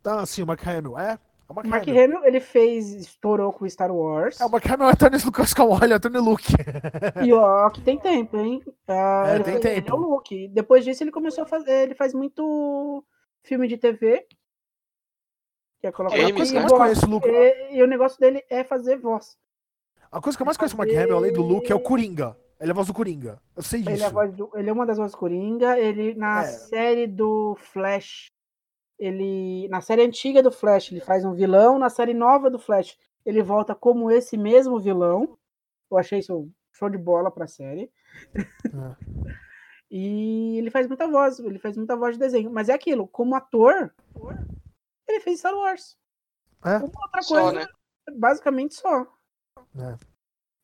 [0.03, 0.97] Ah, sim, o Mark Hamill.
[0.97, 2.03] É, é o Mark Mark Hamill.
[2.03, 4.39] Hamill, ele fez, estourou com Star Wars.
[4.39, 6.53] É, o Mark Hamill é Tony Lucas Skywalker, é Tony Luke.
[7.25, 8.63] E ó, que tem tempo, hein?
[8.87, 9.91] Ah, É, ele tem foi- ele tempo.
[9.91, 10.47] é o Luke.
[10.49, 11.83] Depois disso, ele começou a fazer.
[11.83, 13.03] Ele faz muito
[13.43, 14.25] filme de TV.
[15.85, 16.65] Que é colocar Games, a coisa que né?
[16.65, 17.27] eu mais conheço o Luke.
[17.29, 19.37] E, e o negócio dele é fazer voz.
[20.11, 22.35] A coisa que eu mais conheço o Mark Hamill, além do Luke, é o Coringa.
[22.59, 23.39] Ele é a voz do Coringa.
[23.55, 23.91] Eu sei disso.
[23.91, 25.77] Ele é, a voz do- ele é uma das vozes do Coringa.
[25.77, 26.45] Ele, na É.
[26.45, 28.31] série do Flash,
[28.97, 29.67] ele.
[29.69, 31.77] Na série antiga do Flash, ele faz um vilão.
[31.77, 35.37] Na série nova do Flash, ele volta como esse mesmo vilão.
[35.91, 37.91] Eu achei isso show de bola pra série.
[38.33, 38.35] É.
[39.91, 42.49] E ele faz muita voz, ele faz muita voz de desenho.
[42.51, 43.93] Mas é aquilo, como ator,
[45.07, 45.97] ele fez Star Wars.
[46.63, 46.77] É?
[46.77, 47.67] Uma outra Só, coisa, né?
[48.17, 49.01] basicamente só.
[49.77, 49.97] É.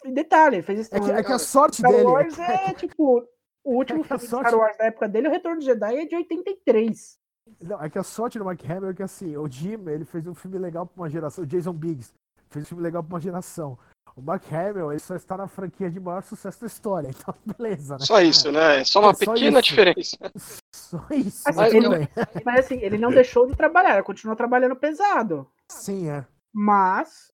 [0.05, 1.27] E detalhe, ele fez É Star que, é Wars.
[1.27, 2.03] que a sorte Star dele.
[2.05, 3.27] Wars é que- é, tipo,
[3.63, 5.65] o último é que filme de sorte- Star Wars da época dele, o Retorno de
[5.65, 7.19] Jedi, é de 83.
[7.61, 10.25] Não, é que a sorte do Mark Hamill é que assim, o Jim, ele fez
[10.27, 11.43] um filme legal pra uma geração.
[11.43, 12.13] O Jason Biggs
[12.49, 13.77] fez um filme legal pra uma geração.
[14.15, 17.09] O Mark Hamill, ele só está na franquia de maior sucesso da história.
[17.21, 18.05] Então, beleza, né?
[18.05, 18.83] Só isso, né?
[18.83, 19.69] Só uma É só pequena isso.
[19.69, 20.17] diferença.
[20.73, 22.09] Só isso, Assim, mas ele-.
[22.45, 25.49] Mas assim, ele não deixou de trabalhar, ele continuou trabalhando pesado.
[25.69, 26.25] Sim, é.
[26.53, 27.31] Mas,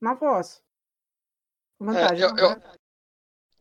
[0.00, 0.62] na voz.
[1.80, 2.22] Vantagem.
[2.22, 2.62] É, eu, na eu,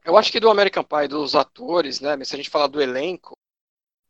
[0.05, 2.21] eu acho que do American Pie, dos atores, né?
[2.25, 3.37] Se a gente falar do elenco,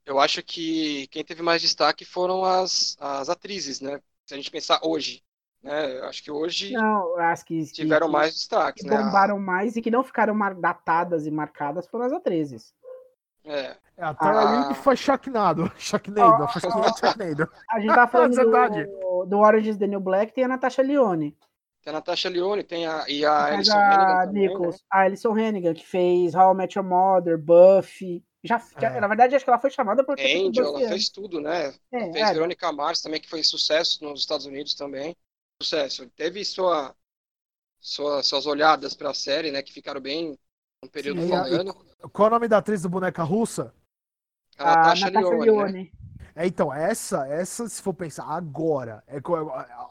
[0.05, 3.99] eu acho que quem teve mais destaque foram as, as atrizes, né?
[4.25, 5.21] Se a gente pensar hoje,
[5.63, 5.97] né?
[5.99, 8.97] Eu acho que hoje Não, as que, tiveram que- mais destaques, que né?
[8.97, 12.73] bombaram mais e que não ficaram mar- datadas e marcadas foram as atrizes.
[13.45, 14.73] É, É, a Tara Ah.
[14.75, 15.71] Foi Sharknado.
[15.77, 16.47] Sharknado.
[16.59, 17.49] Sharknado.
[17.71, 18.85] A gente tá falando Verdade.
[18.85, 21.35] do, do Orange is the New Black, tem a Natasha Lyonne.
[21.83, 24.47] tem a Natasha Lyonne, tem a, e a Alison a Hannigan também, né?
[24.49, 28.21] Nichols, a Alison Hannigan, que fez How I Met Your Mother, Buffy.
[28.43, 28.99] Já, já- É.
[28.99, 30.27] na verdade, acho que ela foi chamada porque né?
[30.29, 31.73] fez Angel, ela fez tudo, né?
[31.91, 35.15] É, Fez é, Verônica Mars também, que foi sucesso nos Estados Unidos também.
[35.61, 36.07] Sucesso.
[36.15, 36.95] Teve sua,
[37.79, 39.61] sua, suas olhadas pra série, né?
[39.61, 40.37] Que ficaram bem
[40.83, 41.73] um período Sim, e a- falando.
[42.13, 43.73] Qual é o nome da atriz do boneca russa?
[44.57, 45.91] A a Natasha Natasha Lyonne, né?
[46.35, 49.33] É, então, essa, essa, se for pensar agora, é, co-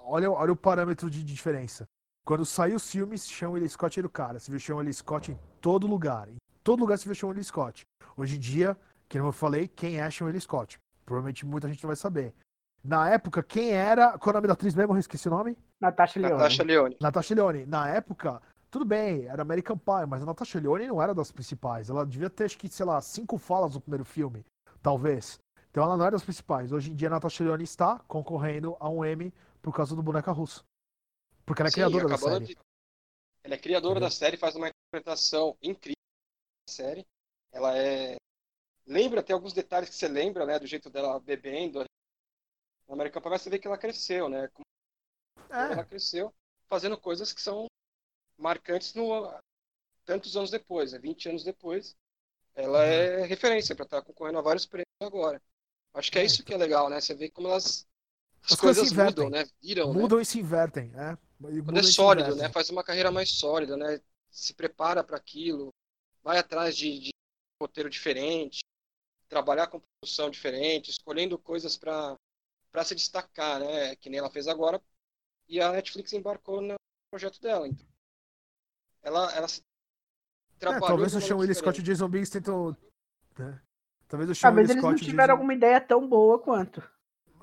[0.04, 1.84] olha, olha o parâmetro de diferença.
[2.24, 4.38] Quando saiu os filmes, Sean Willis Scott era o cara.
[4.38, 6.28] Você viu Sean Willis Scott em todo lugar.
[6.28, 7.82] Em todo lugar você vê Sean Willis Scott.
[8.16, 8.76] Hoje em dia,
[9.08, 10.78] que eu falei, quem é Sean Willis Scott?
[11.04, 12.32] Provavelmente muita gente não vai saber.
[12.86, 14.16] Na época, quem era.
[14.18, 14.94] Qual é o nome da atriz mesmo?
[14.94, 15.56] Eu esqueci o nome?
[15.80, 16.34] Natasha Lyonne.
[16.36, 16.96] Natasha Lyonne.
[17.00, 17.66] Natasha Lyonne.
[17.66, 21.90] Na época, tudo bem, era American Pie, mas a Natasha Lyonne não era das principais.
[21.90, 24.44] Ela devia ter, acho que, sei lá, cinco falas no primeiro filme,
[24.80, 25.38] talvez.
[25.70, 26.72] Então ela não era das principais.
[26.72, 30.30] Hoje em dia, a Natasha Lyonne está concorrendo a um Emmy por causa do Boneca
[30.30, 30.62] Russa.
[31.44, 32.44] Porque ela é Sim, criadora da série.
[32.46, 32.58] de-
[33.44, 34.08] Ela é criadora Entendeu?
[34.08, 35.96] da série, faz uma interpretação incrível
[36.68, 37.06] da série.
[37.52, 38.16] Ela é.
[38.86, 40.58] Lembra, tem alguns detalhes que você lembra, né?
[40.58, 41.84] Do jeito dela bebendo.
[42.88, 44.48] Na American Pie, mas você vê que ela cresceu, né?
[44.48, 44.64] Como
[45.72, 46.34] ela É, cresceu
[46.68, 47.66] fazendo coisas que são
[48.38, 49.32] marcantes no
[50.04, 50.98] tantos anos depois, né?
[50.98, 51.96] 20 anos depois.
[52.54, 52.84] Ela Uhum.
[52.84, 55.42] é referência para estar concorrendo a vários prêmios agora.
[55.94, 57.00] Acho que é É, isso que é legal, né?
[57.00, 57.86] Você vê como elas
[58.44, 59.44] as, As coisas coisas, mudam, né?
[59.62, 60.00] Viram, né?
[60.00, 60.92] mudam e se invertem.
[60.94, 61.16] É.
[61.64, 62.48] Quando é sólido, né?
[62.50, 64.00] Faz uma carreira mais sólida, né?
[64.30, 65.68] Se prepara para aquilo,
[66.22, 67.10] vai atrás de, de
[67.60, 68.60] roteiro diferente,
[69.28, 72.14] trabalhar com produção diferente, escolhendo coisas para
[72.76, 73.96] para se destacar, né?
[73.96, 74.82] Que nem ela fez agora.
[75.48, 76.74] E a Netflix embarcou no
[77.10, 77.66] projeto dela.
[77.66, 77.86] Então,
[79.02, 79.62] ela ela se
[80.60, 81.82] É, talvez o Sean Willis Scott e o.
[81.82, 82.76] Jason Biggs tentam.
[83.38, 83.62] né?
[84.06, 86.06] Talvez o Sean Talvez Willis eles não Scott e o tiveram Jason- alguma ideia tão
[86.06, 86.82] boa quanto.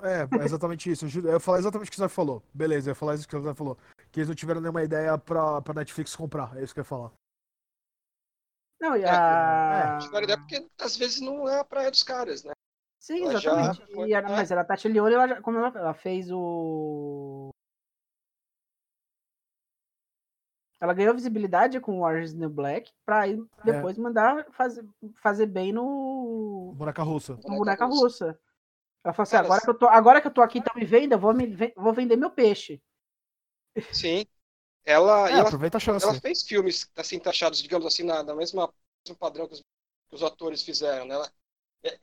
[0.02, 1.04] É, é exatamente isso.
[1.06, 2.40] Eu ia falar exatamente o que você falou.
[2.54, 3.76] Beleza, eu ia falar isso que você falou.
[4.12, 6.56] Que eles não tiveram nenhuma ideia pra, pra Netflix comprar.
[6.56, 7.10] É isso que eu ia falar.
[8.80, 9.98] Não, e É, a...
[10.00, 12.52] Tiveram ideia porque às vezes não é a praia dos caras, né?
[13.06, 13.94] Sim, ela já exatamente.
[13.94, 14.26] foi- E a, é.
[14.36, 17.50] mas a Natasha Lyonne, ela, já- como ela, ela fez o...
[20.80, 24.84] Ela ganhou visibilidade com Orange is the New Black pra aí depois mandar fazer,
[25.22, 27.34] fazer bem no, Boneca russa.
[27.34, 28.38] no Boneca Russa.
[29.04, 30.84] Ela falou assim, Cara, agora que, eu tô, agora que eu tô aqui, tá me
[30.84, 32.80] vendo, eu vou, me, vou vender meu peixe.
[33.92, 34.24] Sim.
[34.84, 36.04] Ela, É, ela, aproveita a chance.
[36.04, 38.72] ela fez filmes assim, taxados, digamos assim, na, na mesma
[39.06, 41.14] mesmo padrão que os, que os atores fizeram, né?
[41.14, 41.32] Ela,
[41.84, 41.98] é-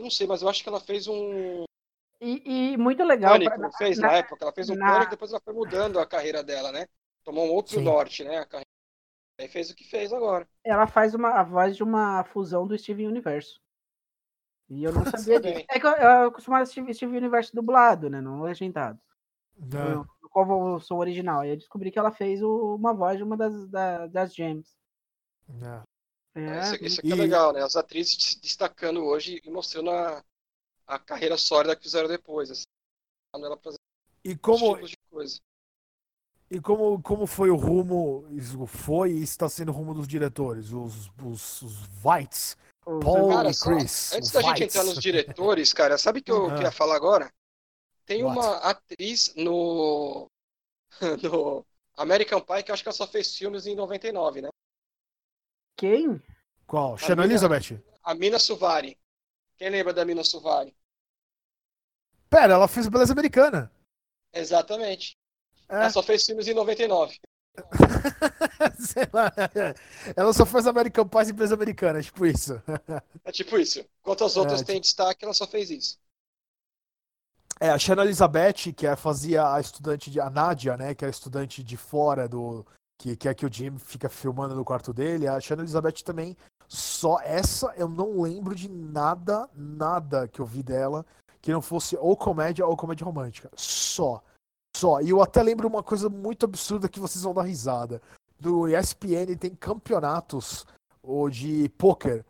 [0.00, 1.64] não sei, mas eu acho que ela fez um
[2.20, 3.32] E, e muito legal.
[3.32, 4.44] Pânico, pra- não fez na- na época.
[4.44, 6.86] Ela fez um na- Pânico, depois ela foi mudando a carreira dela, né?
[7.24, 7.82] Tomou um outro Sim.
[7.84, 8.38] norte, né?
[8.38, 8.66] A carreira.
[9.38, 10.46] Aí fez o que fez agora.
[10.62, 13.58] ela faz uma, a voz de uma fusão do Steven Universo.
[14.68, 15.64] E eu não sabia disso.
[15.70, 18.20] É que eu, eu costumo assistir Steven Universo dublado, né?
[18.20, 19.00] Não legendado.
[19.56, 21.44] No, no qual eu sou original.
[21.44, 24.76] E eu descobri que ela fez o- uma voz de uma das, da- das gems.
[25.62, 25.89] É.
[26.34, 27.62] É, Isso, isso aqui é E- legal, né?
[27.62, 30.24] As atrizes se destacando hoje e mostrando a,
[30.86, 32.50] a carreira sólida que fizeram depois.
[32.50, 32.64] Assim,
[33.34, 33.72] ela pra
[34.24, 35.40] E como, tipos de coisa.
[36.50, 40.72] e como, como foi o rumo, isso foi e está sendo o rumo dos diretores,
[40.72, 44.12] os, os, os Whites, Paul Cara, e só- Chris.
[44.12, 44.76] Antes os da gente Whites.
[44.76, 46.54] entrar nos diretores, cara, sabe o que eu Ah.
[46.54, 47.32] queria falar agora?
[48.06, 48.38] Tem What?
[48.38, 50.26] uma atriz no,
[51.22, 51.64] no
[51.96, 54.48] American Pie que eu acho que ela só fez filmes em 99, né?
[55.80, 56.22] Quem?
[56.66, 56.98] Qual?
[56.98, 57.82] Shannon Elizabeth?
[58.04, 58.98] A Mina Suvari.
[59.56, 60.76] Quem lembra da Mina Suvari?
[62.28, 63.72] Pera, ela fez Beleza Americana.
[64.30, 65.16] Exatamente.
[65.70, 65.76] É.
[65.76, 67.18] Ela só fez filmes em 99.
[68.78, 69.32] Sei lá.
[70.14, 72.62] Ela só fez American Pie e Beleza Americana, tipo isso.
[73.24, 73.80] É tipo isso.
[74.00, 75.98] Enquanto as outras É, têm destaque, ela só fez isso.
[77.58, 80.20] É, a Shannon Elizabeth, que é- fazia a estudante de.
[80.20, 80.94] A Nadia, né?
[80.94, 82.66] Que é a estudante de fora do.
[83.00, 85.26] Que, é que o Jim fica filmando no quarto dele.
[85.26, 86.36] A Shannon Elizabeth também.
[86.68, 91.04] Só essa eu não lembro de nada, nada que eu vi dela
[91.40, 93.50] que não fosse ou comédia ou comédia romântica.
[93.56, 94.22] Só.
[94.76, 95.00] Só.
[95.00, 98.02] E eu até lembro uma coisa muito absurda que vocês vão dar risada.
[98.38, 100.66] Do ESPN tem campeonatos
[101.02, 102.24] ou de poker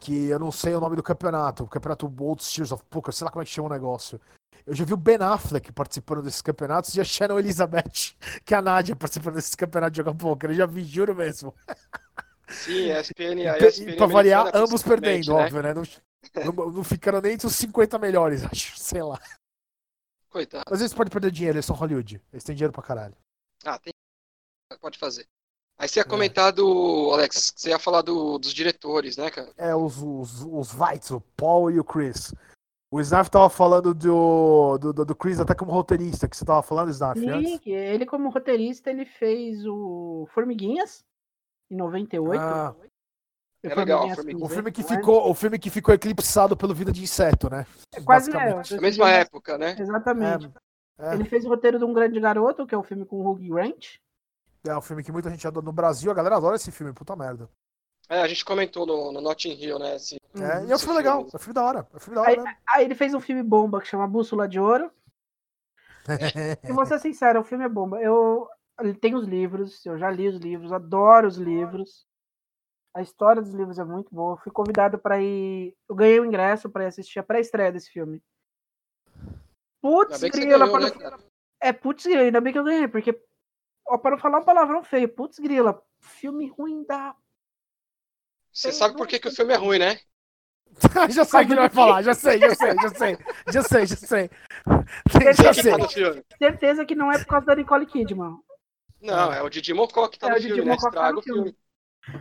[0.00, 3.26] que eu não sei o nome do campeonato, o campeonato World Series of Poker, sei
[3.26, 4.20] lá como é que chama o negócio.
[4.70, 8.14] Eu já vi o Ben Affleck participando desses campeonatos e a Shannon Elizabeth,
[8.46, 10.50] que é a Nádia, participando desses campeonatos de jogar poker.
[10.50, 11.52] Eu já vi, juro mesmo.
[12.48, 15.44] Sim, a ESPN, a E, ESPN pra variar, ambos perdendo, né?
[15.44, 15.74] óbvio, né?
[15.74, 15.82] Não,
[16.44, 19.20] não, não ficaram nem entre os 50 melhores, acho, sei lá.
[20.28, 20.66] Coitado.
[20.70, 22.22] Mas eles podem perder dinheiro, eles são Hollywood.
[22.32, 23.16] Eles têm dinheiro pra caralho.
[23.64, 23.92] Ah, tem.
[24.80, 25.26] Pode fazer.
[25.80, 27.10] Aí você ia comentar do.
[27.12, 29.50] Alex, você ia falar do, dos diretores, né, cara?
[29.56, 32.32] É, os, os, os Whites, o Paul e o Chris.
[32.92, 36.60] O Snaf tava falando do, do, do, do Chris até como roteirista, que você tava
[36.60, 37.60] falando, Snaf, Sim, antes?
[37.64, 41.04] ele como roteirista, ele fez o Formiguinhas,
[41.70, 42.42] em 98.
[42.42, 42.74] Ah,
[43.62, 44.08] E É legal,
[44.40, 44.84] o filme que é?
[44.84, 47.64] ficou, o filme que ficou eclipsado pelo Vida de Inseto, né?
[47.94, 48.72] É quase Basicamente.
[48.72, 49.76] é, Na mesma época, né?
[49.78, 50.50] Exatamente.
[50.98, 53.30] É, Ele fez o roteiro de Um Grande Garoto, que é o filme com o
[53.30, 53.98] Hugh Grant.
[54.66, 57.14] é um filme que muita gente adora no Brasil, a galera adora esse filme, puta
[57.14, 57.48] merda.
[58.10, 59.94] É, a gente comentou no, no Notting Hill, né?
[59.94, 62.14] Esse, É, e é um filme legal, é um filme da hora, é um filme
[62.16, 62.56] da hora mesmo.
[62.68, 64.90] Aí ele fez um filme bomba que chama Bússola de Ouro.
[66.68, 68.00] E vou ser sincero, o filme é bomba.
[68.00, 68.48] Eu
[68.80, 72.06] ele tem os livros, eu já li os livros, adoro os livros.
[72.94, 74.36] A história dos livros é muito boa.
[74.38, 75.76] Fui convidado para ir.
[75.88, 78.22] Eu ganhei o ingresso para ir assistir a pré-estreia desse filme.
[79.80, 81.18] Putz, grila, ganhou, né?
[81.60, 83.18] É, putz, grila, ainda bem que eu ganhei, porque.
[83.86, 87.14] Ó, para não falar um palavrão feio, putz, grila, filme ruim da.
[88.52, 89.98] Você sabe por que, que o filme é ruim, né?
[91.10, 93.18] já sei o que ele vai falar, já sei, já sei, já sei,
[93.52, 94.30] já sei, já sei.
[95.42, 96.24] Já sei.
[96.38, 98.38] Certeza que não é por causa da Nicole Kidman.
[99.00, 100.76] Não, é o Didi Mocó que tá É, no filme, né?
[100.76, 101.56] Tá Estraga o filme.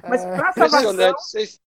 [0.08, 1.22] Mas É, pra salvação, Impressionante.
[1.22, 1.60] Vocês-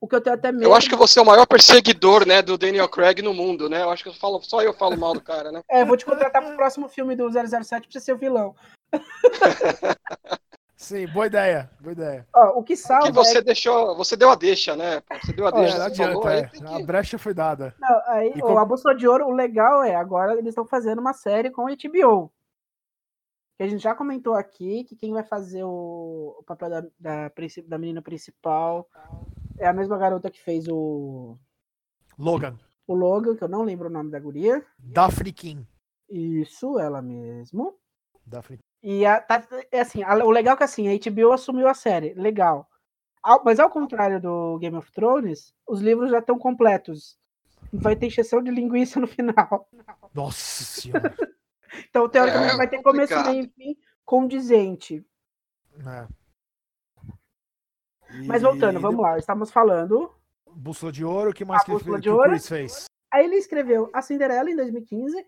[0.00, 0.64] o que eu tenho até medo.
[0.64, 3.82] Eu acho que você é o maior perseguidor, né, do Daniel Craig no mundo, né?
[3.82, 5.62] Eu acho que eu falo, só eu falo mal do cara, né?
[5.68, 8.54] É, vou te contratar pro próximo filme do 007 pra você ser o vilão.
[10.80, 12.26] Sim, boa ideia, boa ideia.
[12.34, 15.02] Ó, o que salva Que você deixou, você deu a deixa, né?
[15.22, 16.46] Você deu a É, deixa, falou, adianta, aí é.
[16.48, 16.82] tem A que...
[16.84, 17.74] brecha foi dada.
[17.76, 20.46] é, não, aí, E ó, como- a Bússola de Ouro, o legal é, agora eles
[20.48, 22.32] estão fazendo uma série com a HBO.
[23.58, 27.30] Que a gente já comentou aqui que quem vai fazer o, o papel da, da,
[27.68, 28.88] da menina principal
[29.58, 31.36] é a mesma garota que fez o,
[32.18, 34.64] Logan, o Logan, que eu não lembro o nome da guria.
[34.78, 35.68] Daphne King.
[36.08, 37.74] Isso, ela mesmo.
[38.24, 41.68] Daphne E a, tá, é assim, a- o legal é que assim, a HBO assumiu
[41.68, 42.68] a série, legal.
[43.22, 47.18] Ao- mas ao contrário do Game of Thrones, os livros já estão completos.
[47.72, 49.68] Vai ter exceção de linguiça no final.
[50.14, 51.14] Nossa senhora.
[51.88, 55.06] Então, teoricamente, É vai ter começo, meio e fim condizente.
[55.78, 56.08] É.
[58.26, 59.16] Mas E voltando, vamos lá.
[59.18, 60.12] Estamos falando.
[60.52, 62.30] Bússola de Ouro, o que mais A que, Bússola fez, de que o Ouro.
[62.30, 62.84] Chris fez?
[63.12, 65.24] Aí ele escreveu A Cinderela em 2015.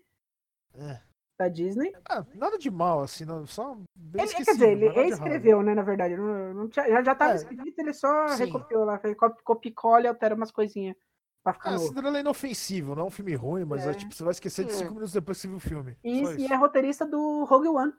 [0.75, 0.99] É.
[1.39, 1.91] da Disney.
[2.07, 5.81] Ah, nada de mal, assim, não, só bem Ele, quer dizer, ele reescreveu, né, na
[5.81, 6.15] verdade.
[6.15, 7.35] Não, não tinha- já, já tava É.
[7.35, 8.45] escrito, ele só Sim.
[8.45, 9.73] recopiou lá, fez copia, copia
[10.03, 10.95] e altera umas coisinhas
[11.43, 11.87] pra ficar Ah, novo.
[11.87, 13.91] Cinderela é inofensivo, não é um filme ruim, mas é.
[13.91, 13.93] É.
[13.93, 14.75] tipo, você vai esquecer de É.
[14.75, 15.97] cinco minutos depois que você viu o filme.
[16.03, 16.53] E, Só e isso.
[16.53, 17.93] é roteirista do Rogue One.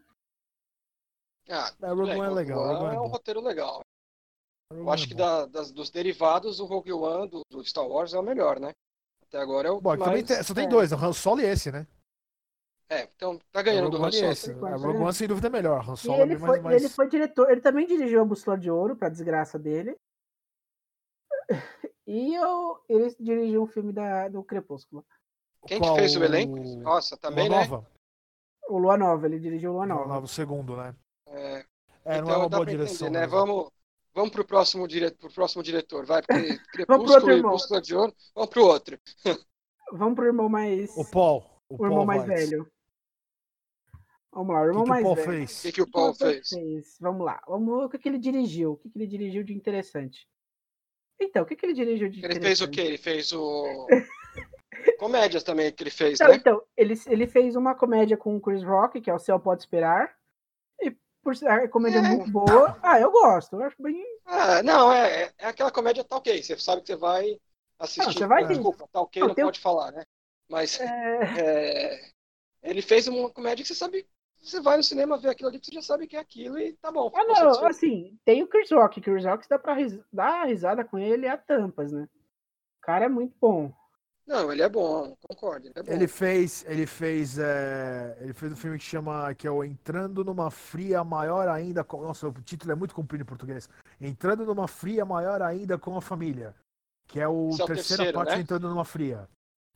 [1.50, 3.80] Ah, É, Rogue One é legal, Rogue One é é um roteiro legal.
[4.72, 7.86] Rogue Eu acho é que da- das- dos derivados, o Rogue One do, do Star
[7.86, 8.72] Wars é o melhor, né?
[9.28, 10.26] Até agora é o Bom, também mais...
[10.26, 10.68] tem- só tem é.
[10.68, 11.86] dois, o Han Solo e esse, né?
[12.88, 14.32] É, então tá O ganhando do Han Solo.
[14.32, 14.52] esse.
[14.52, 15.04] Rogue né?
[15.04, 15.88] One sem dúvida é melhor.
[15.88, 16.76] Han Solo é ele bem foi, mais.
[16.82, 19.96] ele foi diretor, ele também dirigiu a Bússola de Ouro, pra desgraça dele.
[22.06, 25.02] E eu, ele dirigiu um filme da, do Crepúsculo.
[25.66, 26.58] Quem que Qual fez o elenco?
[26.60, 27.66] o- Nossa, também, Lua né?
[27.66, 27.90] Nova?
[28.68, 30.08] O Lua Nova, ele dirigiu Lua Lua Nova.
[30.08, 30.94] Nova, o segundo, né?
[31.28, 31.64] É,
[32.04, 33.08] É, não então é uma dá boa pra entender, direção.
[33.10, 33.20] né?
[33.20, 33.32] mesmo.
[33.34, 33.70] Vamos,
[34.14, 35.10] vamos pro próximo, dire...
[35.12, 36.36] pro próximo diretor, vai, porque
[36.86, 37.52] Vamos pro Crepúsculo outro e irmão.
[37.52, 38.98] Bússola de Ouro, vamos pro outro.
[39.92, 40.94] Vamos pro irmão mais.
[40.98, 41.42] O Paul.
[41.70, 42.50] O, o irmão mais Weitz.
[42.50, 42.70] velho.
[44.34, 45.30] Vamos lá, o O irmão que, que o mais Paul velho.
[45.30, 45.62] O fez?
[45.62, 46.96] que, que o O Paul Paul fez?
[47.00, 47.40] Vamos lá.
[47.46, 48.72] Vamos ver o que, que ele dirigiu.
[48.72, 50.26] O que, que ele dirigiu de interessante.
[51.20, 52.42] Então, o que, que ele dirigiu de Ele interessante?
[52.44, 52.80] fez o quê?
[52.80, 53.86] Ele fez o...
[54.98, 56.36] Comédias também que ele fez, Então, né?
[56.36, 59.62] então, ele, ele fez uma comédia com o Chris Rock, que é O Céu Pode
[59.62, 60.14] Esperar.
[60.80, 60.90] E
[61.22, 62.02] por ser a comédia É.
[62.02, 62.76] muito boa.
[62.82, 63.56] Ah, eu gosto.
[63.56, 64.04] Eu acho bem.
[64.26, 66.42] Ah, não, é, é aquela comédia tá ok.
[66.42, 67.40] Você sabe que você vai
[67.78, 68.06] assistir.
[68.06, 68.54] Não, você vai Ah, ver.
[68.54, 70.04] Desculpa, tá ok, Não, não tem o- pode falar, né?
[70.48, 70.86] Mas É,
[71.40, 72.10] é,
[72.62, 74.06] ele fez uma comédia que você sabe.
[74.44, 76.92] Você vai no cinema ver aquilo ali, você já sabe que é aquilo e tá
[76.92, 77.10] bom.
[77.14, 77.66] Ah, não, satisfeito.
[77.66, 79.00] assim, tem o Chris Rock.
[79.00, 82.06] Chris Rock dá pra ris- dar risada com ele a tampas, né?
[82.78, 83.72] O cara é muito bom.
[84.26, 85.66] Não, ele é bom, concordo.
[85.66, 85.92] Ele é bom.
[85.92, 90.24] Ele fez, ele fez, é, ele fez um filme que chama, que é o Entrando
[90.24, 93.68] numa Fria Maior Ainda com, nossa, o título é muito comprido em português.
[94.00, 96.54] Entrando numa Fria Maior Ainda com a Família,
[97.06, 98.36] que é o Esse é o terceira terceiro, parte né?
[98.36, 99.28] de Entrando numa Fria.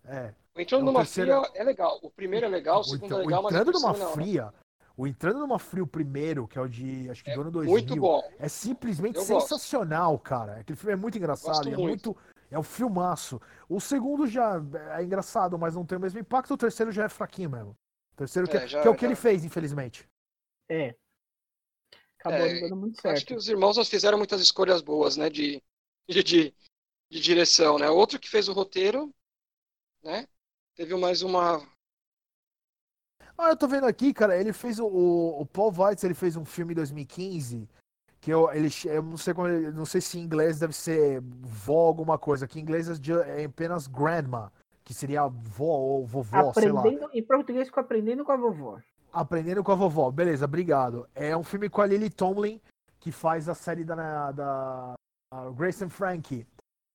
[0.05, 0.33] É.
[0.59, 1.99] Entrando é o numa terceiro- fria é legal.
[2.03, 4.07] O primeiro é legal, o O, segundo então, é legal, mas o Entrando numa não.
[4.07, 4.13] né?
[4.13, 4.55] Fria,
[4.97, 7.73] o Entrando numa Fria o primeiro, que é o de, acho que do ano 2000,
[7.73, 8.23] Muito bom.
[8.39, 9.49] é simplesmente Eu gosto.
[9.49, 10.61] sensacional, cara.
[10.61, 12.09] Aquele filme é muito engraçado, Gosto é muito.
[12.15, 12.17] muito,
[12.51, 13.41] é um filmaço.
[13.69, 14.61] O segundo já
[14.97, 16.55] é engraçado, mas não tem o mesmo impacto.
[16.55, 17.71] O terceiro já é fraquinho mesmo.
[18.13, 20.09] O terceiro que É, é, já- que é o que já- ele fez, infelizmente.
[20.69, 20.95] É.
[22.19, 23.27] Acabou É, dando muito Acho certo.
[23.27, 25.31] que os irmãos fizeram muitas escolhas boas, né?
[25.31, 25.63] De,
[26.09, 26.55] de, de,
[27.11, 27.89] de direção, né?
[27.89, 29.15] Outro que fez o roteiro,
[30.03, 30.27] né?
[30.79, 31.61] Teve mais uma.
[33.37, 36.37] Ah, eu tô vendo aqui, cara, ele fez o, o, o Paul Weitz, ele fez
[36.37, 37.69] um filme em 2015,
[38.21, 41.21] que eu, ele, eu não sei como, ele- não sei se em inglês deve ser
[41.21, 44.53] vó alguma coisa, que em inglês é é apenas grandma,
[44.85, 46.81] que seria vó ou vovó, sei lá.
[46.81, 48.79] Aprendendo, em português ficou aprendendo com a vovó.
[49.13, 51.09] Aprendendo com a vovó, beleza, obrigado.
[51.13, 52.61] É um filme com a Lily Tomlin,
[53.01, 54.95] que faz a série da, da
[55.35, 56.47] a Grace and Frankie.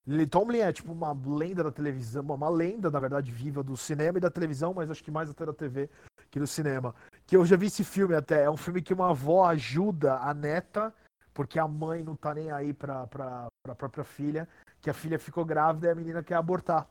[0.06, 4.18] Lily Tomlin é tipo uma lenda da televisão, uma lenda, na verdade, viva do cinema
[4.18, 5.88] e da televisão, mas acho que mais até da TV
[6.30, 6.94] que do cinema.
[7.26, 8.42] Que eu já vi esse filme até.
[8.42, 10.92] É um filme que uma avó ajuda a neta,
[11.32, 14.48] porque a mãe não tá nem aí pra, pra, pra própria filha,
[14.80, 16.88] que a filha ficou grávida e a menina quer abortar.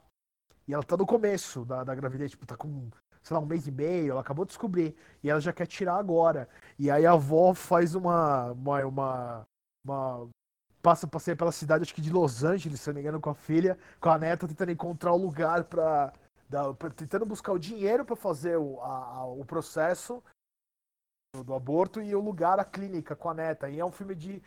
[0.67, 2.89] E ela tá no começo da, da gravidez, tipo, tá com,
[3.21, 4.95] sei lá, um mês e meio, ela acabou de descobrir.
[5.21, 6.47] E ela já quer tirar agora.
[6.79, 8.51] E aí a avó faz uma.
[8.53, 9.43] uma, uma,
[9.85, 10.29] uma
[10.83, 13.35] passa passeia pela cidade, acho que de Los Angeles, se não me engano, com a
[13.35, 16.13] filha, com a neta, tentando encontrar o lugar pra.
[16.49, 20.21] da- pra- tentando buscar o dinheiro pra fazer o, a- o processo
[21.35, 23.69] do, do aborto e o lugar, a clínica com a neta.
[23.69, 24.41] E é um filme de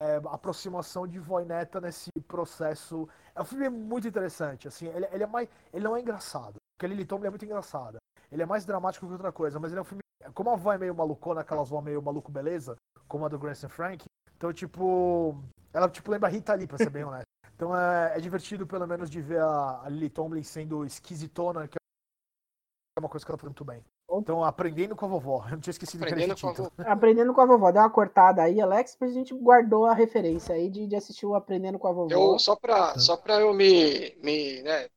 [0.00, 3.08] é, aproximação de vó e neta nesse processo.
[3.34, 6.86] É um filme muito interessante, assim, ele, ele é mais, ele não é engraçado, porque
[6.86, 6.88] a
[7.26, 7.98] é muito engraçada.
[8.30, 10.02] Ele é mais dramático que outra coisa, mas ele é um filme,
[10.34, 12.76] como a vó é meio malucona, aquelas vó meio maluco beleza,
[13.06, 14.04] como a do Grace and Frank,
[14.36, 15.36] então tipo,
[15.72, 17.26] ela tipo lembra a Rita Lee, pra ser bem honesto.
[17.54, 21.76] Então é, é divertido pelo menos de ver a, a Lily Tomlin sendo esquisitona, que
[21.76, 23.82] é uma coisa que ela faz muito bem.
[24.10, 25.44] Então, aprendendo com a vovó.
[25.44, 26.70] Eu não tinha esquecido que era Aprendendo com a vovó.
[26.78, 27.72] Aprendendo com a vovó.
[27.72, 31.26] Dá uma cortada aí, Alex, mas a gente guardou a referência aí de, de assistir
[31.26, 32.10] o Aprendendo com a vovó.
[32.10, 34.88] Eu, só pra, só pra eu me, me né,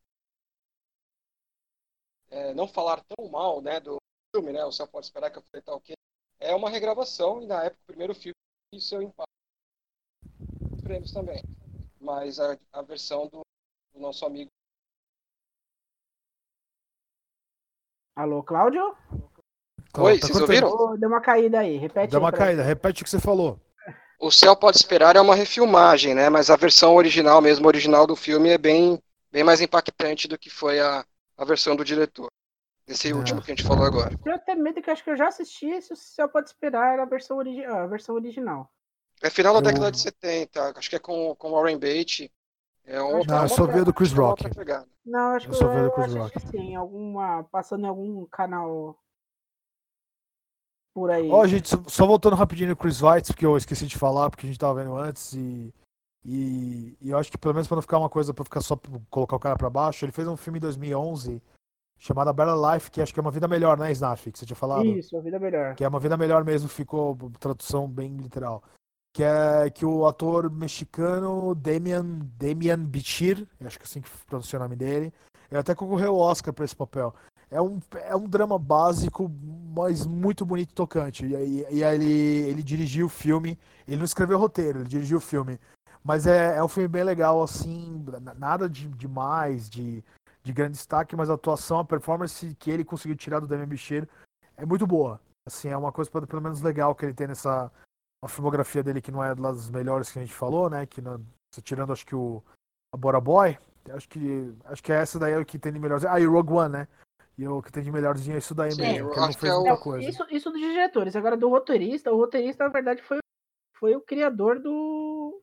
[2.30, 3.98] é, não falar tão mal, né, do
[4.34, 5.94] filme, né, o Céu Pode Esperar que eu falei tal que
[6.40, 8.36] é uma regravação e na época o primeiro filme
[8.74, 9.30] e seu impacto
[10.84, 11.44] prêmios também.
[12.00, 13.42] Mas a, a versão do,
[13.94, 14.50] do nosso amigo
[18.16, 18.96] Alô, Cláudio?
[19.98, 20.98] Oi, tá vocês ouviram?
[20.98, 21.78] Deu uma caída aí.
[21.78, 23.60] Repete aí uma caída, repete o que você falou.
[24.20, 26.30] O Céu Pode Esperar é uma refilmagem, né?
[26.30, 29.02] Mas a versão original, mesmo original do filme, é bem,
[29.32, 31.06] bem mais impactante do que foi a,
[31.38, 32.28] a versão do diretor.
[32.92, 33.14] Esse É.
[33.14, 34.18] último que a gente falou agora.
[34.26, 37.00] Eu até medo que eu acho que eu já assisti esse o Céu Pode Esperar
[37.00, 38.70] a versão, origi- a versão original.
[39.22, 42.32] É final da Eu- década de 70, acho que é com, com Warren Beatty.
[42.86, 44.44] É outra, Não, eu só vi do Chris é Rock.
[45.06, 46.50] Não, acho Eu que só eu, eu Chris assisti Rock.
[46.50, 47.44] sim, alguma.
[47.52, 48.98] Passando em algum canal
[50.94, 51.30] por aí.
[51.30, 54.46] Ó, gente, só, só voltando rapidinho no Chris Weitz, porque eu esqueci de falar, porque
[54.46, 55.74] a gente tava vendo antes e.
[56.24, 58.76] E, e eu acho que pelo menos pra não ficar uma coisa pra ficar só
[58.76, 61.42] pra colocar o cara pra baixo, ele fez um filme em 2011
[62.02, 64.32] chamado A Better Life, que acho que é uma vida melhor, né, Snaf?
[64.32, 64.84] Que você tinha falado?
[64.84, 65.76] Isso, a vida melhor.
[65.76, 68.64] Que é uma vida melhor mesmo, ficou tradução bem literal.
[69.14, 72.04] Que é que o ator mexicano Damian,
[72.40, 75.14] Damian Bichir, acho que é assim que pronuncia o nome dele,
[75.52, 77.14] ele até concorreu ao Oscar para esse papel.
[77.52, 79.30] É um, é um drama básico,
[79.76, 81.26] mas muito bonito e tocante.
[81.26, 84.90] E, aí- e aí ele, ele dirigiu o filme, ele não escreveu o roteiro, ele
[84.90, 85.60] dirigiu o filme.
[86.04, 90.04] Mas é, é um filme bem legal, assim, na- nada de demais, de,
[90.44, 94.08] de grande destaque, mas a atuação, a performance que ele conseguiu tirar do Damian Bichir
[94.58, 95.20] é muito boa.
[95.46, 97.72] Assim, é uma coisa pelo menos legal que ele tem nessa
[98.24, 100.86] a filmografia dele que não é das melhores que a gente falou, né?
[100.86, 101.24] Que não,
[101.64, 102.44] tirando acho que o
[102.94, 103.58] a Bora Boy,
[103.90, 106.12] acho que acho que é essa daí que tem de melhorzinho.
[106.12, 106.88] Ah, e o Rogue One, né?
[107.38, 109.56] E o que tem de melhorzinho é isso daí Sim, mesmo, que não fez é
[109.56, 110.10] o- muita É, coisa.
[110.10, 111.16] Isso, isso dos diretores.
[111.16, 113.18] Agora, do roteirista, o roteirista, na verdade, foi,
[113.80, 115.42] foi o criador do.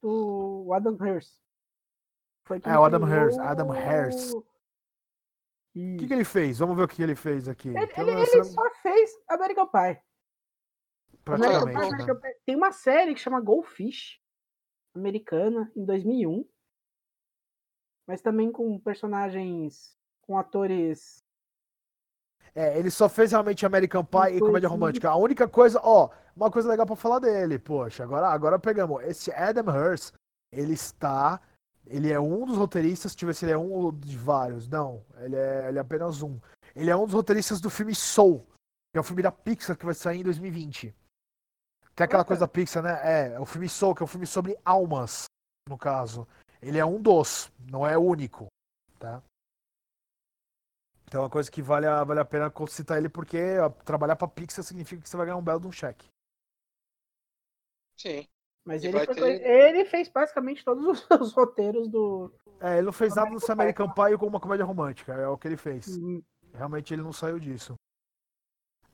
[0.00, 1.32] do Adam Hearst.
[2.44, 4.34] Foi É, o Adam criou Hearst, Adam Hearst.
[4.34, 4.44] o-
[5.74, 6.58] que, que ele fez?
[6.58, 7.68] Vamos ver o que ele fez aqui.
[7.68, 9.78] Ele, Tem ele- uma- ele só fez American Pie.
[9.78, 10.02] American
[11.16, 11.74] Pie, praticamente.
[11.74, 11.86] né?
[11.86, 12.34] American Pie.
[12.46, 14.20] Tem uma série que chama Goldfish,
[14.94, 16.46] americana, em 2001.
[18.06, 19.94] Mas também com personagens.
[20.26, 21.22] com atores.
[22.54, 25.10] É, ele só fez realmente American Pie e comédia romântica.
[25.10, 29.02] A única coisa, ó, uma coisa legal pra falar dele, poxa, agora, agora pegamos.
[29.04, 30.14] Esse Adam Hearst,
[30.50, 31.42] ele está.
[31.86, 34.68] Ele é um dos roteiristas, ver se ele é um ou de vários.
[34.68, 36.40] Não, ele é, ele é apenas um.
[36.74, 38.46] Ele é um dos roteiristas do filme Soul,
[38.92, 40.94] que é o filme da Pixar que vai sair em 2020.
[41.94, 42.26] Tem aquela Olha.
[42.26, 43.00] coisa da Pixar, né?
[43.02, 45.26] É, é o filme Soul, que é um filme sobre almas,
[45.68, 46.26] no caso.
[46.60, 48.46] Ele é um dos, não é único,
[48.98, 49.22] tá?
[51.06, 53.38] Então é uma coisa que vale a, vale a pena citar ele, porque
[53.84, 56.08] trabalhar pra Pixar significa que você vai ganhar um belo de um cheque.
[57.96, 58.26] Sim.
[58.64, 62.32] Mas ele, foi- ter- ele fez basicamente todos os, os roteiros do.
[62.60, 65.36] É, ele não fez nada no American American Pie com uma comédia romântica, é o
[65.36, 65.96] que ele fez.
[65.98, 66.22] Hum,
[66.54, 67.74] Realmente ele não saiu disso.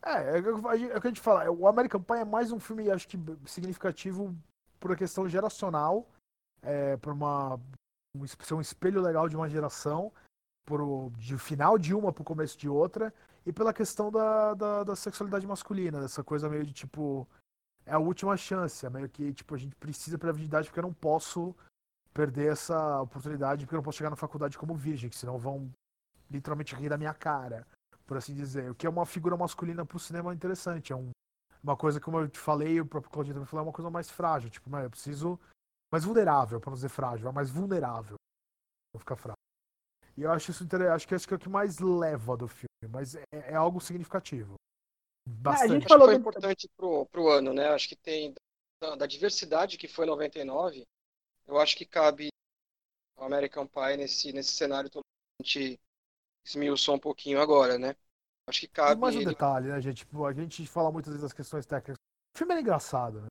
[0.03, 2.15] É, é, o que a gente- é o que a gente fala, o American Pie
[2.21, 4.35] é mais um filme, acho que significativo
[4.79, 6.09] por uma questão geracional,
[6.63, 7.61] é, por uma
[8.17, 10.11] um, ser um espelho legal de uma geração,
[10.67, 13.13] por o, de final de uma pro começo de outra,
[13.45, 17.29] e pela questão da, da, da sexualidade masculina, dessa coisa meio de tipo,
[17.91, 20.85] é a última chance, é meio que tipo, a gente precisa pela virgindade porque eu
[20.85, 21.55] não posso
[22.15, 25.71] perder essa oportunidade, porque eu não posso chegar na faculdade como virgem, que senão vão
[26.31, 27.67] literalmente rir da minha cara,
[28.07, 28.71] por assim dizer.
[28.71, 30.93] O que é uma figura masculina pro cinema interessante.
[30.93, 31.11] É um,
[31.63, 34.09] uma coisa, como eu te falei, o próprio Claudinho também falou, é uma coisa mais
[34.09, 34.51] frágil.
[34.51, 35.39] Tipo, eu preciso.
[35.93, 38.15] Mais vulnerável, pra não dizer frágil, é mais vulnerável.
[38.95, 39.35] Não ficar frágil.
[40.17, 40.95] E eu acho isso interessante.
[40.95, 43.81] Acho que acho que é o que mais leva do filme, mas é, é algo
[43.81, 44.55] significativo.
[45.39, 45.73] Bastante.
[45.75, 47.69] gente falou que foi do- importante pro, pro ano, né?
[47.69, 48.35] Acho que tem
[48.83, 50.85] da, da diversidade que foi 99,
[51.47, 52.29] eu acho que cabe
[53.17, 55.81] o American Pie nesse, nesse cenário todo que a gente
[56.47, 57.95] esmiuçou um pouquinho agora, né?
[58.49, 59.99] Acho que cabe mais um ele- detalhe, né, gente?
[59.99, 61.97] Tipo, a gente fala muitas vezes das questões técnicas.
[62.35, 63.27] O filme era engraçado, né?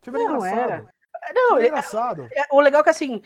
[0.00, 0.70] O filme era Não, engraçado.
[0.70, 0.82] era.
[0.82, 2.28] O Não, é- era engraçado.
[2.32, 3.22] é- o legal é que assim,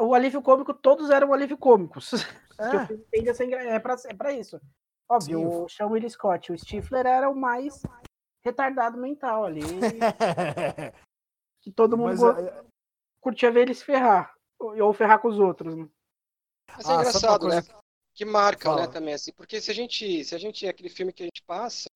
[0.00, 2.10] o alívio cômico, todos eram alívio cômicos.
[2.54, 2.86] Que o É.
[2.86, 4.60] filme tende a ser é pra, é pra isso.
[5.08, 5.46] Óbvio, Sim.
[5.46, 7.82] o Sean Willis Scott o Stifler eram o mais
[8.44, 9.60] retardado mental ali.
[11.60, 12.64] que todo mundo go- é,
[13.20, 14.34] curtia ver ele se ferrar.
[14.58, 15.74] Ou, ou ferrar com os outros.
[15.76, 15.88] né?
[16.76, 17.80] Mas Ah, é uma engraçado, coisa né?
[18.14, 18.86] Que marca, Fala.
[18.86, 21.26] né, também, assim, porque se a gente, se a gente é aquele filme que a
[21.26, 21.86] gente passa,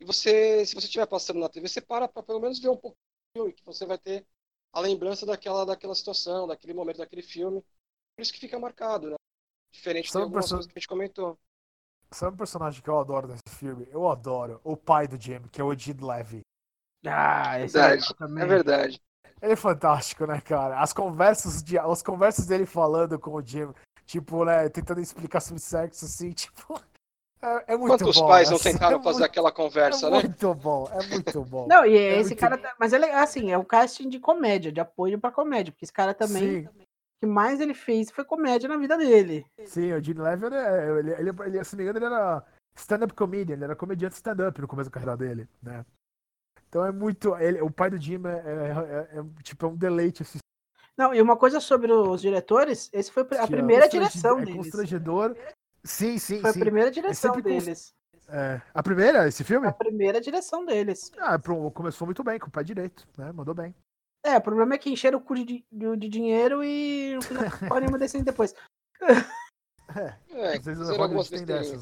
[0.00, 2.76] e você, se você estiver passando na TV, você para pra pelo menos ver um
[2.76, 4.26] pouco do filme, que você vai ter
[4.72, 7.62] a lembrança daquela, daquela situação, daquele momento, daquele filme.
[8.14, 9.16] Por isso que fica marcado, né?
[9.72, 11.38] Diferente de algumas perso- coisas que a gente comentou.
[12.10, 13.86] Sabe um personagem que eu adoro nesse filme?
[13.90, 16.40] Eu adoro o pai do Jim, que é o Ed Levy.
[17.04, 18.44] Ah, esse Verdade, legal também.
[18.44, 19.00] É verdade.
[19.42, 20.80] Ele é fantástico, né, cara?
[20.80, 23.68] As conversas, de, as conversas dele falando com o Jim,
[24.06, 26.80] tipo, né, tentando explicar sobre sexo, assim, tipo.
[27.42, 28.26] É, é muito Quantos bom.
[28.26, 30.20] pais não assim, tentaram é fazer muito, aquela conversa, é né?
[30.22, 31.66] muito bom, é muito bom.
[31.68, 32.56] Não, e É esse cara.
[32.56, 35.70] tá- Mas ele é assim, é um casting de comédia, de apoio pra comédia.
[35.70, 36.62] Porque esse cara também.
[36.62, 36.85] Sim, O
[37.20, 39.44] que mais ele fez foi comédia na vida dele.
[39.64, 42.44] sim, o Jim Levy, é, ele, ele, ele, se não me engano, ele era
[42.76, 45.84] stand-up comedian, ele era comediante stand-up no começo da carreira dele, né?
[46.68, 47.34] Então é muito.
[47.36, 50.40] Ele, o pai do Jim é, é- é- é, tipo, é um deleite assistir.
[50.96, 54.56] Não, e uma coisa sobre os diretores, esse foi a é primeira direção É deles.
[54.56, 55.36] constrangedor.
[55.84, 56.60] Sim, sim, Foi a sim.
[56.60, 57.94] primeira direção deles.
[58.28, 59.68] É, a primeira, esse filme?
[59.68, 61.12] A primeira direção deles.
[61.18, 61.38] Ah,
[61.72, 63.30] começou muito bem, com o pé direito, né?
[63.30, 63.74] Mandou bem.
[64.26, 67.50] É, o problema é que encheram o cu de, de, de dinheiro e não fizeram
[67.68, 68.52] porra nenhuma decente depois.
[70.34, 71.80] É, Às vezes a Hollywood tem dessas.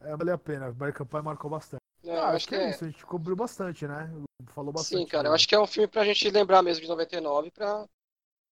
[0.00, 0.66] É, valeu a pena.
[0.68, 1.80] American Pie marcou bastante.
[2.02, 2.70] É, Ah, acho que é é.
[2.70, 4.10] isso, a gente cobriu bastante, né?
[4.54, 5.00] Falou bastante.
[5.00, 5.34] Sim, cara, eu dele.
[5.34, 7.86] acho que é um filme pra gente lembrar mesmo de 99, pra...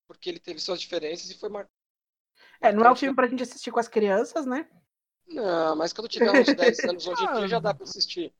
[0.06, 1.66] porque ele teve suas diferenças e foi mar...
[2.60, 4.68] É, não é um filme pra gente assistir com as crianças, né?
[5.26, 8.34] Não, mas quando tiver uns 10 anos hoje em dia já dá pra assistir.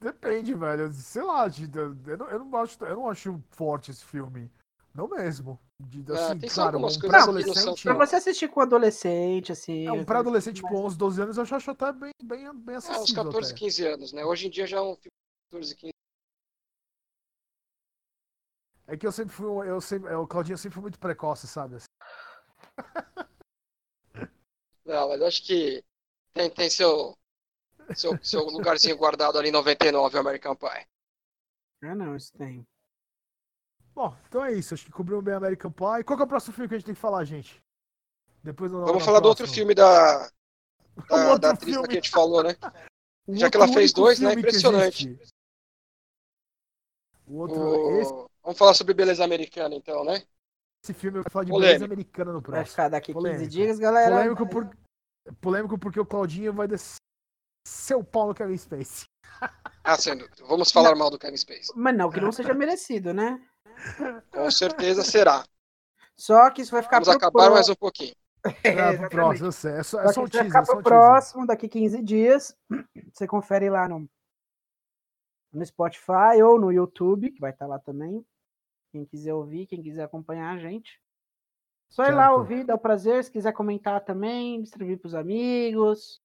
[0.00, 0.92] Depende, velho.
[0.92, 4.50] Sei lá, de- de- eu, não, eu, não acho, eu não acho forte esse filme.
[4.94, 5.58] Não mesmo.
[5.78, 7.54] De, Ah, assim, tem só claro, algumas um pré-adolescente.
[7.54, 9.86] são Pra você assistir com adolescente, assim.
[9.86, 12.78] É, um pré-adolescente com 11, 12 anos eu já acho até bem, bem, bem É,
[12.78, 13.24] uns acessível.
[13.24, 13.58] 14, até.
[13.58, 14.24] 15 anos, né?
[14.24, 15.92] Hoje em dia já é um filme de 14, 15
[18.86, 19.46] É que eu sempre fui.
[19.46, 21.76] um- Eu sempre, o Claudinho sempre foi muito precoce, sabe?
[21.76, 21.86] assim.
[24.84, 25.84] Não, mas eu acho que
[26.34, 27.16] tem, tem seu,
[27.94, 30.86] seu, seu lugarzinho guardado ali em 99, o American Pie.
[31.82, 32.66] Ah, não, isso tem.
[33.94, 34.74] Bom, então é isso.
[34.74, 36.04] Acho que cobriu bem American Pie.
[36.04, 37.60] Qual que é o próximo filme que a gente tem que falar, gente?
[38.42, 40.30] Depois Vamos falar do outro filme da,
[41.08, 41.86] da, da atriz filme.
[41.88, 42.56] que a gente falou, né?
[43.28, 44.32] Um já que ela fez dois, né?
[44.32, 45.18] Impressionante.
[47.26, 48.12] O outro, O- esse,
[48.42, 50.22] Vamos falar sobre beleza americana, então, né?
[50.82, 51.78] esse filme eu vou falar de Polêmico.
[51.78, 52.66] beleza americana no Vai próximo.
[52.70, 53.48] ficar daqui 15 Polêmico.
[53.50, 54.10] dias, galera.
[54.16, 54.76] Polêmico, por...
[55.40, 56.96] Polêmico porque o Claudinho vai descer
[57.66, 59.04] seu pau no Kevin Space.
[59.84, 61.72] Ah, sendo, vamos falar mal do Kevin Space.
[61.74, 63.40] Mas não, que não seja merecido, né?
[64.30, 65.44] Com certeza será.
[66.16, 68.14] Só que isso vai ficar Vamos pro acabar pró- mais um pouquinho.
[68.64, 69.48] É, pro próximo.
[69.48, 69.52] É
[69.82, 70.46] só, é Só só um teaser.
[70.46, 70.98] ficar É só pro teaser.
[70.98, 72.56] próximo, daqui 15 dias.
[73.12, 74.08] Você confere lá no,
[75.52, 78.24] no Spotify ou no YouTube, que vai estar lá também.
[78.92, 81.00] Quem quiser ouvir, quem quiser acompanhar a gente.
[81.90, 83.22] Só ir lá ouvir, dá o prazer.
[83.24, 86.20] Se quiser comentar também, distribuir pros amigos.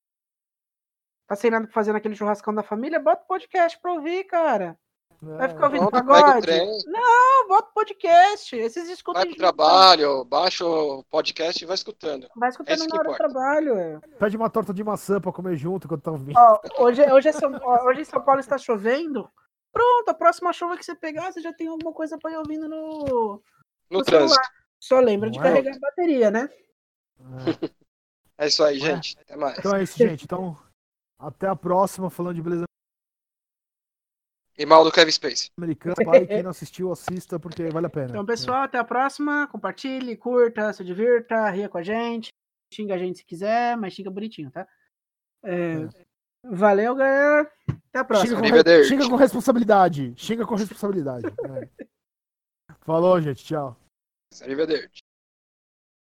[1.28, 3.00] Tá sem nada pra fazer naquele churrascão da família?
[3.00, 4.78] Bota o podcast pra ouvir, cara.
[5.22, 6.48] Vai ficar ouvindo pagode?
[6.86, 8.56] Não, bota o podcast.
[8.56, 12.28] Esses escutam vai pro trabalho, baixa o podcast e vai escutando.
[12.36, 13.76] Vai É escutando que na hora do trabalho.
[13.80, 14.00] É.
[14.20, 16.38] Pede uma torta de maçã pra comer junto quando tá ouvindo.
[16.38, 17.52] Ó, hoje, hoje, é São,
[17.88, 19.28] hoje em São Paulo está chovendo.
[19.72, 22.68] Pronto, a próxima chuva que você pegar, você já tem alguma coisa pra ir ouvindo
[22.70, 23.42] no,
[23.90, 24.30] No no trânsito.
[24.30, 24.52] celular.
[24.80, 25.50] Só lembra de Não é?
[25.50, 26.50] carregar a bateria, né?
[28.38, 29.18] É isso aí, gente.
[29.22, 29.58] Até mais.
[29.58, 30.26] Então é isso, gente.
[30.26, 30.56] Então,
[31.20, 32.64] até a próxima, falando de beleza
[34.58, 35.50] E mal do Kevin Space.
[35.58, 35.96] americana.
[36.06, 38.10] Pai, quem não assistiu, assista, porque vale a pena.
[38.10, 39.48] Então, pessoal, até a próxima.
[39.48, 42.30] Compartilhe, curta, se divirta, ria com a gente.
[42.74, 44.68] Xinga a gente se quiser, mas xinga bonitinho, tá?
[45.44, 45.88] É,
[46.48, 47.42] Valeu, galera.
[47.42, 48.40] Até a Xinga próxima.
[48.40, 48.90] com, Arrivederci.
[48.90, 50.14] xinga com responsabilidade.
[50.18, 51.26] Xinga com responsabilidade.
[51.28, 51.86] É.
[52.82, 53.44] Falou, gente.
[53.44, 53.76] Tchau.
[54.42, 55.04] Arrivederci.